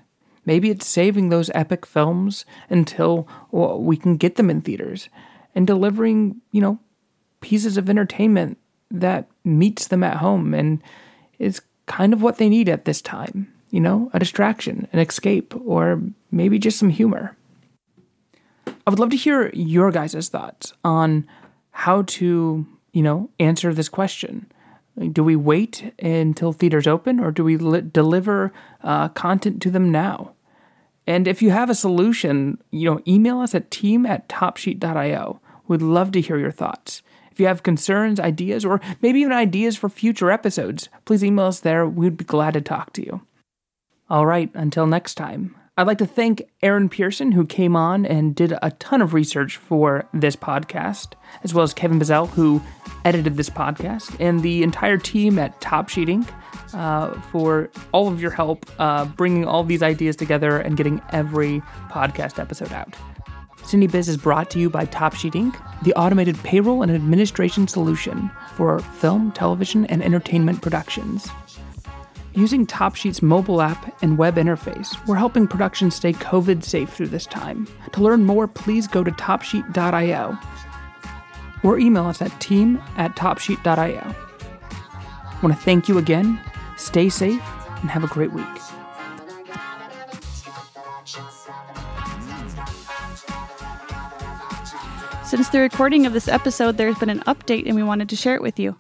Maybe 0.47 0.71
it's 0.71 0.87
saving 0.87 1.29
those 1.29 1.51
epic 1.55 1.85
films 1.87 2.45
until 2.69 3.29
well, 3.51 3.81
we 3.81 3.97
can 3.97 4.17
get 4.17 4.37
them 4.37 4.51
in 4.51 4.61
theaters 4.61 5.09
and 5.55 5.67
delivering, 5.67 6.41
you 6.53 6.61
know, 6.61 6.79
pieces 7.41 7.77
of 7.77 7.89
entertainment 7.89 8.59
that 8.91 9.29
meets 9.45 9.89
them 9.89 10.03
at 10.03 10.19
home 10.19 10.55
and 10.55 10.83
is 11.39 11.61
kind 11.87 12.13
of 12.13 12.23
what 12.23 12.39
they 12.39 12.49
need 12.49 12.69
at 12.69 12.85
this 12.85 13.01
time. 13.01 13.53
You 13.71 13.81
know, 13.81 14.11
a 14.13 14.19
distraction, 14.19 14.89
an 14.93 14.99
escape, 14.99 15.55
or 15.65 16.03
maybe 16.33 16.59
just 16.59 16.79
some 16.79 16.91
humor. 16.91 17.37
I 18.67 18.91
would 18.91 18.99
love 18.99 19.11
to 19.11 19.17
hear 19.17 19.51
your 19.55 19.93
guys' 19.93 20.29
thoughts 20.29 20.73
on 20.83 21.27
how 21.71 22.03
to, 22.03 22.67
you 22.93 23.03
know, 23.03 23.31
answer 23.39 23.73
this 23.73 23.89
question. 23.89 24.51
Do 25.13 25.25
we 25.25 25.37
wait 25.37 25.95
until 25.99 26.53
theaters 26.53 26.87
open 26.87 27.21
or 27.21 27.31
do 27.31 27.43
we 27.43 27.57
li- 27.57 27.81
deliver 27.81 28.53
uh, 28.83 29.09
content 29.09 29.63
to 29.63 29.71
them 29.71 29.91
now? 29.91 30.33
And 31.07 31.27
if 31.27 31.41
you 31.43 31.51
have 31.51 31.71
a 31.71 31.75
solution, 31.75 32.59
you 32.71 32.91
know, 32.91 33.01
email 33.09 33.41
us 33.41 33.55
at 33.55 33.71
team 33.71 34.05
at 34.05 34.29
topsheet.io. 34.29 35.41
We'd 35.67 35.83
love 35.83 36.13
to 36.13 36.21
hear 36.21 36.39
your 36.39 36.51
thoughts. 36.51 37.03
If 37.33 37.41
you 37.41 37.47
have 37.47 37.63
concerns, 37.63 38.21
ideas, 38.21 38.65
or 38.65 38.81
maybe 39.01 39.21
even 39.21 39.33
ideas 39.33 39.77
for 39.77 39.89
future 39.89 40.31
episodes, 40.31 40.89
please 41.05 41.25
email 41.25 41.47
us 41.47 41.61
there. 41.61 41.87
We'd 41.87 42.17
be 42.17 42.25
glad 42.25 42.55
to 42.55 42.61
talk 42.61 42.93
to 42.95 43.05
you. 43.05 43.23
All 44.11 44.27
right, 44.27 44.51
until 44.55 44.87
next 44.87 45.15
time. 45.15 45.55
I'd 45.81 45.87
like 45.87 45.97
to 45.97 46.07
thank 46.07 46.43
Erin 46.61 46.91
Pearson, 46.91 47.33
who 47.33 47.47
came 47.47 47.75
on 47.75 48.05
and 48.05 48.35
did 48.35 48.53
a 48.61 48.71
ton 48.73 49.01
of 49.01 49.15
research 49.15 49.57
for 49.57 50.07
this 50.13 50.37
podcast, 50.37 51.15
as 51.43 51.55
well 51.55 51.63
as 51.63 51.73
Kevin 51.73 51.99
Bazzle, 51.99 52.29
who 52.29 52.61
edited 53.07 53.39
this 53.39 53.49
podcast, 53.49 54.15
and 54.21 54.43
the 54.43 54.63
entire 54.63 54.99
team 54.99 55.39
at 55.39 55.59
Top 55.63 55.89
Sheet 55.89 56.09
Inc. 56.09 56.29
Uh, 56.75 57.19
for 57.33 57.71
all 57.93 58.09
of 58.09 58.21
your 58.21 58.31
help 58.31 58.67
uh, 58.79 59.07
bringing 59.07 59.47
all 59.47 59.65
these 59.65 59.83
ideas 59.83 60.17
together 60.17 60.59
and 60.59 60.77
getting 60.77 61.01
every 61.13 61.63
podcast 61.89 62.39
episode 62.39 62.73
out. 62.73 62.95
CineBiz 63.63 64.07
is 64.07 64.19
brought 64.19 64.51
to 64.51 64.59
you 64.59 64.69
by 64.69 64.85
Top 64.85 65.15
Sheet 65.15 65.33
Inc., 65.33 65.57
the 65.83 65.95
automated 65.95 66.37
payroll 66.43 66.83
and 66.83 66.93
administration 66.93 67.67
solution 67.67 68.31
for 68.55 68.81
film, 68.81 69.33
television, 69.33 69.87
and 69.87 70.03
entertainment 70.03 70.61
productions. 70.61 71.31
Using 72.35 72.65
TopSheet's 72.65 73.23
mobile 73.23 73.61
app 73.61 74.03
and 74.03 74.17
web 74.17 74.37
interface, 74.37 74.95
we're 75.07 75.17
helping 75.17 75.49
production 75.49 75.91
stay 75.91 76.13
COVID 76.13 76.63
safe 76.63 76.93
through 76.93 77.09
this 77.09 77.27
time. 77.27 77.67
To 77.93 78.03
learn 78.03 78.25
more, 78.25 78.47
please 78.47 78.87
go 78.87 79.03
to 79.03 79.11
topsheet.io 79.11 80.39
or 81.63 81.79
email 81.79 82.07
us 82.07 82.23
at 82.23 82.41
team 82.41 82.81
at 82.97 83.17
topsheet.io. 83.17 83.75
I 83.75 85.41
want 85.43 85.57
to 85.57 85.63
thank 85.63 85.89
you 85.89 85.99
again, 85.99 86.41
stay 86.77 87.09
safe, 87.09 87.43
and 87.81 87.91
have 87.91 88.05
a 88.05 88.09
great 88.09 88.33
week. 88.33 88.47
Since 95.31 95.51
the 95.51 95.61
recording 95.61 96.07
of 96.07 96.13
this 96.13 96.27
episode, 96.27 96.77
there's 96.77 96.99
been 96.99 97.09
an 97.09 97.21
update 97.21 97.65
and 97.65 97.77
we 97.77 97.85
wanted 97.85 98.09
to 98.09 98.17
share 98.17 98.35
it 98.35 98.43
with 98.43 98.59
you. 98.59 98.75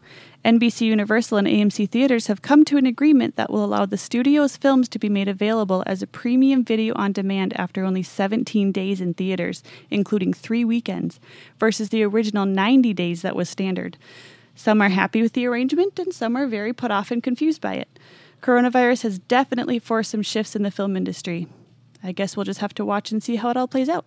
NBC 0.44 0.80
Universal 0.80 1.38
and 1.38 1.46
AMC 1.46 1.88
Theaters 1.88 2.26
have 2.26 2.42
come 2.42 2.64
to 2.64 2.76
an 2.76 2.86
agreement 2.86 3.36
that 3.36 3.52
will 3.52 3.64
allow 3.64 3.86
the 3.86 3.96
studio's 3.96 4.56
films 4.56 4.88
to 4.88 4.98
be 4.98 5.08
made 5.08 5.28
available 5.28 5.84
as 5.86 6.02
a 6.02 6.08
premium 6.08 6.64
video 6.64 6.92
on 6.96 7.12
demand 7.12 7.52
after 7.56 7.84
only 7.84 8.02
17 8.02 8.72
days 8.72 9.00
in 9.00 9.14
theaters, 9.14 9.62
including 9.90 10.32
three 10.32 10.64
weekends, 10.64 11.20
versus 11.60 11.90
the 11.90 12.02
original 12.02 12.46
90 12.46 12.94
days 12.94 13.22
that 13.22 13.36
was 13.36 13.48
standard. 13.48 13.96
Some 14.56 14.82
are 14.82 14.88
happy 14.88 15.22
with 15.22 15.34
the 15.34 15.46
arrangement, 15.46 16.00
and 16.00 16.12
some 16.12 16.34
are 16.34 16.48
very 16.48 16.72
put 16.72 16.90
off 16.90 17.12
and 17.12 17.22
confused 17.22 17.60
by 17.60 17.74
it. 17.74 17.96
Coronavirus 18.42 19.04
has 19.04 19.20
definitely 19.20 19.78
forced 19.78 20.10
some 20.10 20.22
shifts 20.22 20.56
in 20.56 20.64
the 20.64 20.72
film 20.72 20.96
industry. 20.96 21.46
I 22.02 22.10
guess 22.10 22.36
we'll 22.36 22.42
just 22.42 22.58
have 22.58 22.74
to 22.74 22.84
watch 22.84 23.12
and 23.12 23.22
see 23.22 23.36
how 23.36 23.50
it 23.50 23.56
all 23.56 23.68
plays 23.68 23.88
out. 23.88 24.04